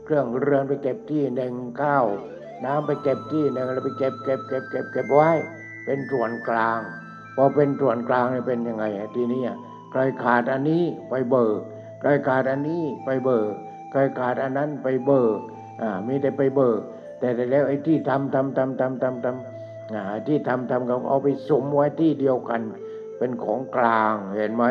[0.05, 2.05] เครื่องเรือนไปเก็บที่หนึ่งข้าว
[2.65, 5.31] น้ำไปเก็บที่หนึ่งแล้วไปเก็บเก็บเก็บเก็บเก็บไว้
[5.85, 6.79] เป็นส่วนกลาง
[7.35, 9.41] พอเป็นส่วนกลางเนี่ยเป็นยังไงทีนี้
[9.91, 11.59] ใครขาดอันนี้ไปเบิก
[12.01, 13.51] ใครขาดอันนี้ไปเบิก
[13.91, 15.37] ใครขาดอันนั้นไปเบิก
[15.81, 16.81] อ่ามีแต่ไปเบิก
[17.19, 19.54] แต่แล้วไอ้ที่ทำทำทำทำทำทำ
[20.27, 22.61] ที่ทำทำก็เอาไปสมไว้ที่เดียวกัน
[23.17, 24.63] เป็นของกลางเห็นไหม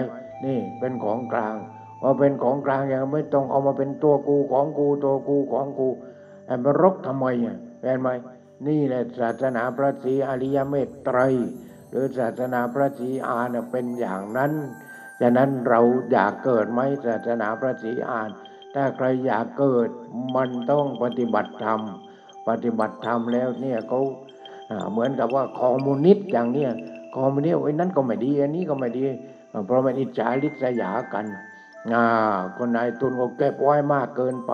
[0.44, 1.54] นี่เป็นของกลาง
[2.00, 5.88] พอเป็นของกลางอยังไม่ต้องเอามาเป็นตัวกูของกูตัวกูของกู
[6.46, 8.08] ไอ้มารกทำไมอะเห็นไหม
[8.66, 11.18] นี่แหละศาสนาพระศรีอริยเมตไตร
[11.90, 14.52] หรือศาสนาพระศรีอานน่ะเป็นอย่างนั้น
[15.20, 15.80] ฉะนั้นเรา
[16.12, 18.30] อยากเกิดไหมศาสนาพระศรีอาน
[18.74, 19.88] ถ้าใครอยากเกิด
[20.36, 21.80] มันต้องปฏิบัติธรรม
[22.48, 24.00] ปฏิบัติธรรมแล้วเนี่ยเขา
[24.92, 26.70] เหมือนกับว่าคอมมิวนิสต์อย่างเนี้ย
[27.16, 29.04] คอมมิวนิสต์ไอ้นั้นก็ไม่ดีอันนี้ก็ไม่ดี
[29.66, 31.26] เพราะมันอิจฉาริษยากัน
[32.56, 34.52] คนนายทุนก็เก็บไว้มากเกินไป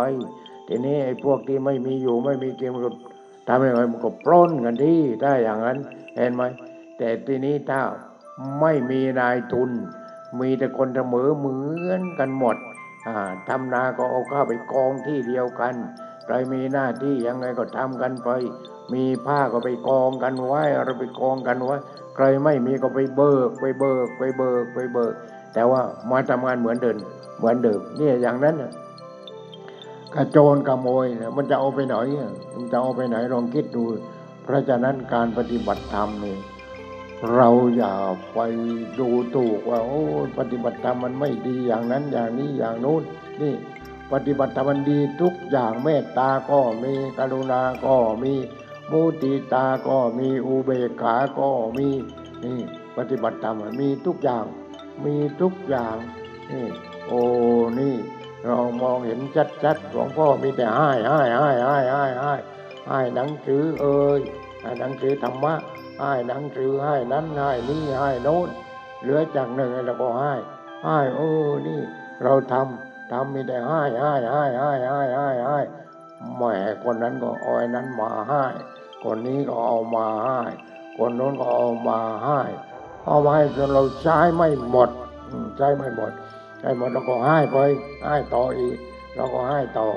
[0.68, 2.90] ทีนี้ไอ้พวกที่ไม่มีอยู่ไม่มีกินมันก็
[3.48, 5.78] ทำยังไงมันก็ปล้นกันที่ถ้าอย่างนั้น
[6.16, 6.42] เห็นไหม
[6.98, 7.80] แต่ทีนี้ถ้า
[8.60, 9.70] ไม่มีนายทุน
[10.40, 11.58] มีแต่คนเสมอเหมื
[11.88, 12.56] อนกันหมด
[13.48, 15.74] ทำนาก็เอาข้าไปกองที่เดียวกัน
[16.24, 18.28] ใครมีหน้าที่ยังไงก็ทำกันไป
[18.94, 21.76] มีผ้าก็ไปกองกันไว้อะไรไปกองกันไว้
[22.16, 25.12] ใครไม่มีก็ไปเบิก ไปเบิก ไปเบิก ไปเบิก
[25.54, 25.80] แต่ว่า
[26.10, 26.96] มาทำงานเหมือนเดิม
[27.38, 28.72] เหมือนเดิมเนี่ยอย่างนั้นนะ
[30.14, 31.96] กระโจนกระโมยมันจะเอาไปไหน
[32.54, 33.84] มันจะเอาไปไหนลองคิดดู
[34.42, 36.36] เพราะฉะนั้นการปฏิบัติธรรมนี่
[37.34, 37.94] เราอย่า
[38.34, 38.38] ไป
[38.98, 40.02] ดูถูกว่า โอ้
[40.38, 43.02] ปฏิบัติธรรมมันไม่ดีอย่างนั้นอย่างนี้อย่างโน้น
[43.42, 43.54] นี่
[44.12, 48.34] ปฏิบัติธรรมมันดีทุกอย่างเมตตาก็มีกรุณาก็มี
[48.92, 51.88] มุติตาก็มีอุเบกขาก็มี
[52.44, 52.60] นี่
[52.96, 54.44] ปฏิบัติธรรมมีทุกอย่าง
[55.04, 55.96] มีทุกอย่าง
[56.50, 56.66] นี่
[57.06, 57.20] โอ้
[57.80, 57.96] นี่
[58.46, 59.20] เรามองเห็น
[59.64, 62.34] ชัดๆหลวงพ่อมีแต่ให้ให้ให้ให้ให้ให้
[62.88, 64.20] ให้หนังสือเอ่ย
[64.62, 65.54] ให้หนังสือธรรมะ
[66.00, 68.48] ให้หนังสือให้นั้นให้นี่ให้โน้น
[69.02, 70.34] เหลือจากหนึ่งแล้วก็ให้
[70.84, 71.80] ให้เออนี่
[72.22, 75.58] เราทำทำมีแต่ให้ให้ให้ให้ให้ให้ให้
[76.34, 76.42] แหม
[76.84, 78.44] คนนั้นก็อาไอ้นั้นมาให้
[79.04, 80.40] คนนี้ก็เอามาให้
[80.96, 82.40] คนโน้นก็เอามาให้
[83.06, 84.90] เอามาให้จนเราใช้ไม่หมด
[85.56, 86.12] ใช้ไม่หมด
[86.60, 87.56] ใช้หมดเราก็ให้ไป
[88.06, 88.76] ให้ต่ออีก
[89.14, 89.88] เราก็ให้ต่อ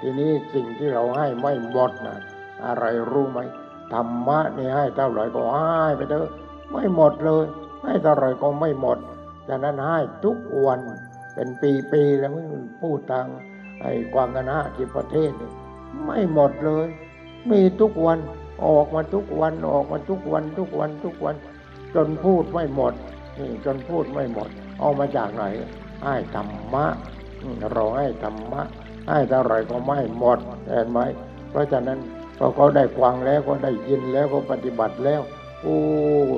[0.00, 2.18] ทีนี้สิ่งที่เราให้ไม่หมดนะ
[2.64, 3.40] อะไรรู้ไหม
[3.92, 6.28] ธรรมะนี่ให้เท่าไหร่ก็ให้ไปเถอะ
[6.70, 7.44] ไม่หมดเลย
[7.84, 8.98] ให้เท่าไหร่ก็ไม่หมด
[9.48, 10.80] ฉะนั้นให้ทุกวัน
[11.34, 11.48] เป็น
[11.92, 12.30] ปีๆแล้ว
[12.80, 13.26] พูดทาง
[13.80, 15.50] ไอ้กวางกันห้าที่ประเทศนี่
[16.04, 16.88] ไม่หมดเลย
[17.50, 18.18] มีทุกวัน
[18.66, 21.34] ออกมาทุกวันออกมาทุกวันทุกวันทุกวัน
[21.94, 22.94] จนพูดไม่หมด
[23.38, 24.48] นี่จนพูดไม่หมด
[24.80, 25.44] เอามาจากไหน
[26.04, 26.86] ให้ธรรมะ
[27.72, 28.62] เราให้ธรรมะ
[29.08, 30.38] ให้เท่าไรก็ไม่หมด
[30.68, 31.00] เห็นไหม
[31.50, 31.98] เพราะฉะนั้น
[32.38, 35.22] พอเขาได้ฟังแล้วก็ได้ยินแล้วก็ปฏิบัติแล้ว
[35.62, 35.76] โอ้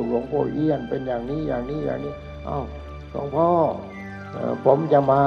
[0.06, 2.14] หลวงพ่อเอี้ยนเป็นอย่างนี้อย่างนี้อย่างนี้
[2.48, 2.64] อ้าว
[3.10, 3.48] หลวงพ่อ
[4.64, 5.22] ผมจะมา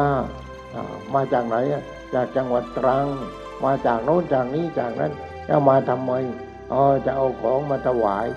[1.14, 1.56] มาจากไหน
[2.14, 3.08] จากจังหวัดตรัง
[3.64, 5.12] มาจากโน้นจากนี้จากนั้น
[5.48, 6.12] แล้วมาทำไม
[6.72, 8.28] อ๋อจะเอาของมาถวาย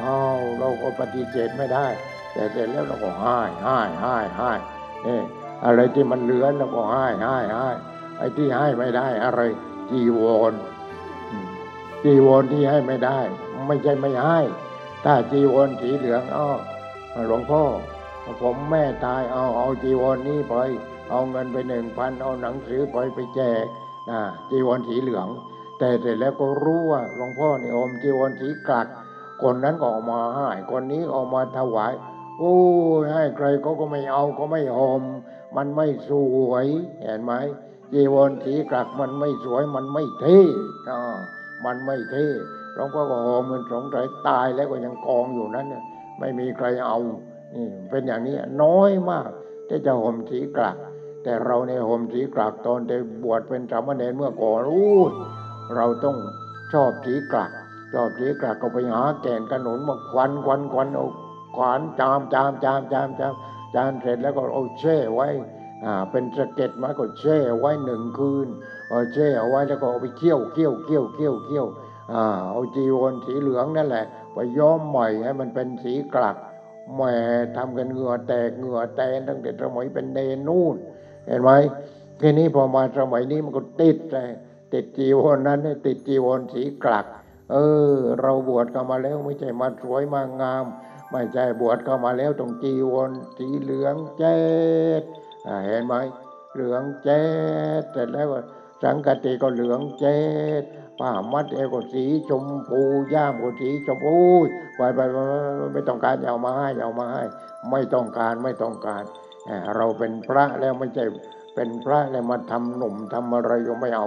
[0.00, 1.86] อ้าวเราก็ปฏิเสธไม่ได้
[2.32, 4.52] แต่เสร็จแล้วเราก็ให้ให้ให้ให้
[5.04, 5.22] เนี่ย
[5.64, 7.68] อะไรที่มันเหลือเราก็ให้ให้ให้
[8.18, 9.40] ไอ้ที่ให้ไม่ได้ อะไร
[9.90, 10.20] จีว
[10.50, 10.52] ร
[12.04, 13.18] จีวรที่ให้ไม่ได้
[13.68, 14.38] ไม่ใช่ไม่ให้
[15.04, 16.48] ถ้าจีวรสีเหลืองอ้อ
[17.28, 17.62] หลวงพ่อ
[18.42, 20.54] ผมแม่ตายเอาเอาจีวรนนี้ไป
[21.10, 23.66] เอาเงินไปหนึ่งพันเอาหนังสือไปไปแจก
[24.50, 25.28] จีวรสีเหลือง
[25.78, 28.86] แต่เสร็จแล้วก็รู้ว่าหลวงพ่อนี่อมจีวรสีกลัก
[29.42, 31.92] คนนั้นก็ออกมาให้คนนี้ออกมาถวาย
[32.38, 32.56] โอ้
[33.00, 35.02] ยให้ใครเขาก็ไม่เอาก็ไม่หอม
[35.56, 36.10] มันไม่ส
[36.50, 36.66] วย
[37.02, 37.32] เห็นไหม
[37.92, 40.40] จีวรสีกลักมันไม่สวยมันไม่เท่
[41.64, 42.26] มันไม่เท่
[42.74, 45.82] หลวงพ่อก็หอมมันสงสัยตายแล้วก็ยังกองอยู่นั้นเนี่ย
[46.18, 46.98] ไม่มีใครเอา
[47.54, 49.28] นี่เป็นอย่างนี้น้อยมาก
[49.68, 50.76] ที่จะห่มสีกลัก
[51.22, 55.00] แต่เราในห่มสีกลักตอนได้บวชเป็นสามเณรเมื่อก่อนอู้
[55.76, 56.16] เราต้อง
[56.72, 57.50] ชอบสีกลัก
[57.92, 61.06] ชอบสีกลักก็ไปหาแก่นขนุนมาควันควันควันเอา
[61.56, 63.34] ขวานจามจามจามจามจาม
[63.74, 65.28] จามเสร็จแล้วก็เอาแช่ไว้
[65.84, 68.48] อ่าเป็นสะเก็ดมาก็แช่ไว้หนึ่งคืน
[68.88, 71.66] เอาแช่เอาไว้แล้วก็เอาไปเคี่ยวเคี่ยวเคี่ยวเคี่ยวเคี่ยว
[72.12, 76.36] อ่าเอาจีวรสีเหลืองนั่นแหละไปย้อมใหม่ให้มันเป็นสีกลัก
[76.94, 77.02] แหม
[77.56, 80.18] ทำกันเหงื่อแตกเหงื่อแตนตั้งแต่สมัยเป็นเน
[80.48, 80.74] นู่น
[81.26, 81.50] เห็นไหม
[82.20, 84.28] ทีนี้พอมาสมัยนี้มันก็ติดเลย
[84.72, 87.06] ติดจีวรนั้นติดจีวรสีกลัก
[87.52, 87.56] เอ
[87.92, 90.64] อ เราบวชกันมาแล้วไม่ใช่มาสวยมางาม
[91.10, 94.38] ไม่ใช่บวชเข้ามาแล้วต้องจีวรสีเหลืองแจ๊
[95.00, 95.02] ด
[95.66, 95.94] เห็นไหม
[96.54, 97.22] เหลืองแจ๊
[97.80, 98.26] ดเสร็จแล้ว
[98.82, 100.18] สังกติก็เหลืองแจ๊
[100.60, 100.62] ด
[100.98, 102.80] ผ้ามัดเอวก็สีชมพู
[103.12, 104.18] ย่ามก็สีชมพู
[104.76, 105.00] ไปไป
[105.72, 107.22] ไม่ต้องการเอามาให้เอามาให้
[107.70, 109.04] ไม่ต้องการไม่ต้องการ
[109.76, 111.04] เราเป็นพระแล้วไม่ใช่
[111.54, 114.06] เป็นพระแล้วมาทำหนุ่มทำอะไรก็ไม่เอา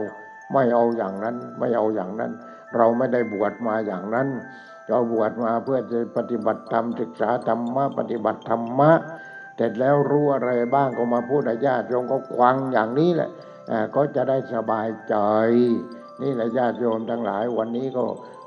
[0.53, 2.31] ไม่เอาอย่างนั้น ไม่เอาอย่างนั้น
[2.75, 4.27] เราไม่ได้บวชมาอย่างนั้น
[4.89, 8.91] เราบวชมาเพื่อจะปฏิบัติธรรมศึกษาธรรมะปฏิบัติธรรมะ
[9.55, 13.29] เสร็จแล้วรู้อะไรบ้างก็มาพูดญาติโยมก็ควังอย่างนี้แหละ
[13.95, 15.15] ก็จะได้สบายใจ
[16.21, 18.03] นี่แหละญาติโยมทั้งหลายวันนี้ก็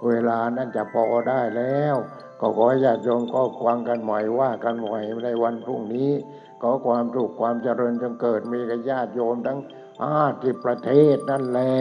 [0.07, 1.97] เวลานั้นจะพอได้แล้ว
[2.41, 6.11] ก็ขอญาติโยมก็ควังกันหม่ว่ากันหม่ในวันพรุ่งนี้
[6.67, 9.59] อความสุขความเจริญจงเกิดมีกับญาติโยมทั้ง
[10.03, 11.77] ห้าสิบประเทศนั่นแหละ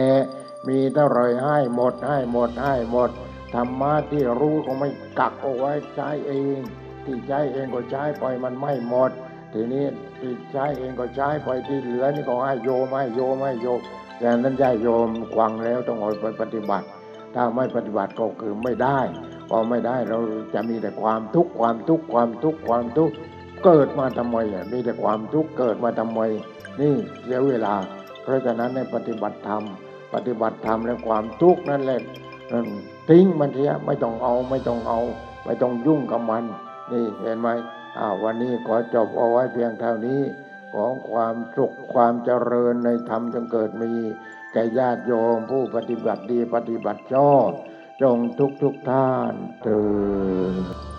[0.68, 3.10] มีเท่าไรให้หมดให้หมดให้หมด
[3.54, 6.58] ธรรมะที่รู้ก็ไม่กักเอาไว้ใช้เอง
[7.04, 9.10] ที่ใช้เองก็ใช้ไปมันไม่หมด
[9.52, 9.86] ทีนี้
[10.20, 13.80] ที่ใช้เองก็ใช้ไปที่เหลือนี่ก็ให้โยมให้โยมให้โยม
[14.20, 16.86] อย่างนั้นญาติโยมควังแล้วต้องเอาไปปฏิบัติ
[17.34, 19.00] ถ้าไม่ปฏิบัติก็คือไม่ได้
[19.50, 20.18] พอไม่ได้เรา
[20.54, 23.14] จะมีแต่ความทุกข์ความทุกข์ความทุกข์ความทุกข์
[23.66, 26.20] เกิดมาทำไมอะมีแต่ความทุกข์เกิดมาทำไม
[26.80, 27.74] นี่เสียเวลา
[28.22, 29.62] เพราะฉะนั้นในปฏิบัติธรรม
[30.14, 32.00] ปฏิบัติธรรมและความทุกข์นั่นแหละ
[33.08, 35.00] ทิ้งมันเถอะไม่ต้องเอาไม่ต้องเอา
[35.44, 36.44] ไม่ต้องยุ่งกับมัน
[36.92, 37.48] นี่เห็นไหม
[37.98, 40.20] อ้าววันนี้ขอจบเอาไว้เพียงเท่านี้
[40.74, 43.92] ของความสุขความเจริญในธรรมจงเกิดมี
[44.52, 47.50] แก่ญาติโยมผู้ปฏิบัติดีปฏิบัติชอบ
[48.02, 49.80] จงทุกทุกท่านเถิ
[50.94, 50.95] ด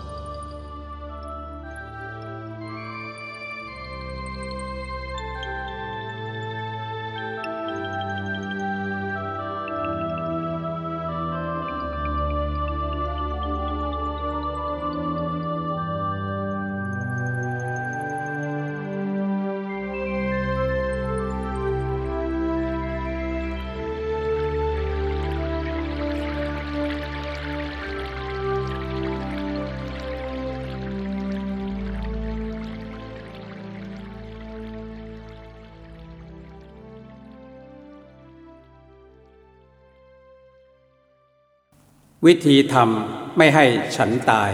[42.28, 43.64] วิธีทำไม่ให้
[43.96, 44.50] ฉันตาย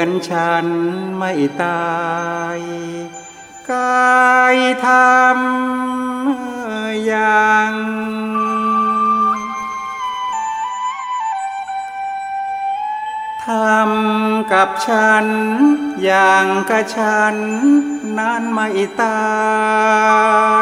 [0.00, 0.66] อนฉัน
[1.18, 1.32] ไม่
[1.62, 1.90] ตา
[2.56, 2.58] ย
[3.70, 4.56] กาย
[4.86, 7.72] ทำอย่าง
[13.44, 15.26] ทำกับฉัน
[16.02, 17.36] อย่างกับฉัน
[18.18, 18.68] นั้นไม่
[19.02, 19.20] ตา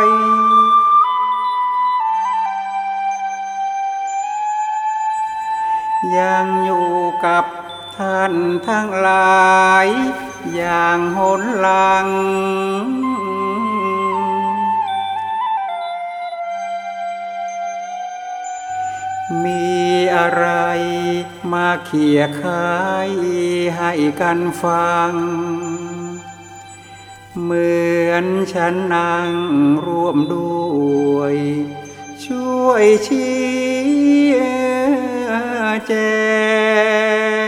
[0.04, 0.06] ย
[6.18, 6.88] ยังอยู่
[7.24, 7.44] กับ
[8.02, 8.34] ท่าน
[8.68, 9.86] ทั้งหลาย
[10.54, 12.06] อย่างหนหลัง
[19.44, 19.68] มี
[20.16, 20.46] อะไร
[21.52, 23.10] มาเขี่ยคาย
[23.76, 25.12] ให้กันฟัง
[27.42, 29.30] เหมือนฉันนั่ง
[29.86, 30.58] ร่วมด้
[31.14, 31.34] วย
[32.24, 34.08] ช่วยชี้
[35.86, 35.92] แจ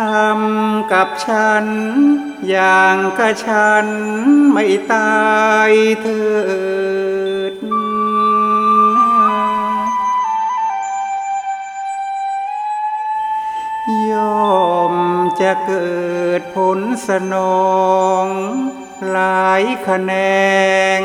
[0.00, 1.66] ทำกับฉัน
[2.48, 3.86] อย่างกับฉัน
[4.52, 5.24] ไม่ตา
[5.68, 5.70] ย
[6.02, 6.24] เถิ
[7.52, 7.54] ด
[14.12, 14.14] ย
[14.52, 14.94] อม
[15.40, 15.94] จะเกิ
[16.38, 17.34] ดผลสน
[17.66, 17.74] อ
[18.24, 18.26] ง
[19.10, 20.12] หลายแขน
[21.00, 21.02] ง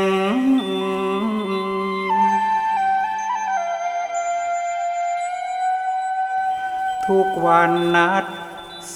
[7.08, 8.26] ทุกวันนัด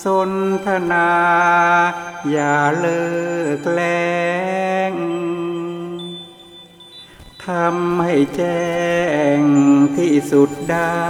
[0.02, 0.32] สน
[0.68, 1.11] ทนา
[2.32, 3.06] อย่าเลิ
[3.57, 3.82] กแล
[4.91, 4.94] ง
[7.45, 8.74] ทำให้แจ้
[9.38, 9.40] ง
[9.98, 11.03] ที่สุดได้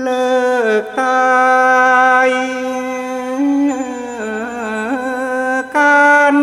[0.00, 0.38] เลิ
[0.82, 2.30] กตาย
[5.76, 6.36] กัน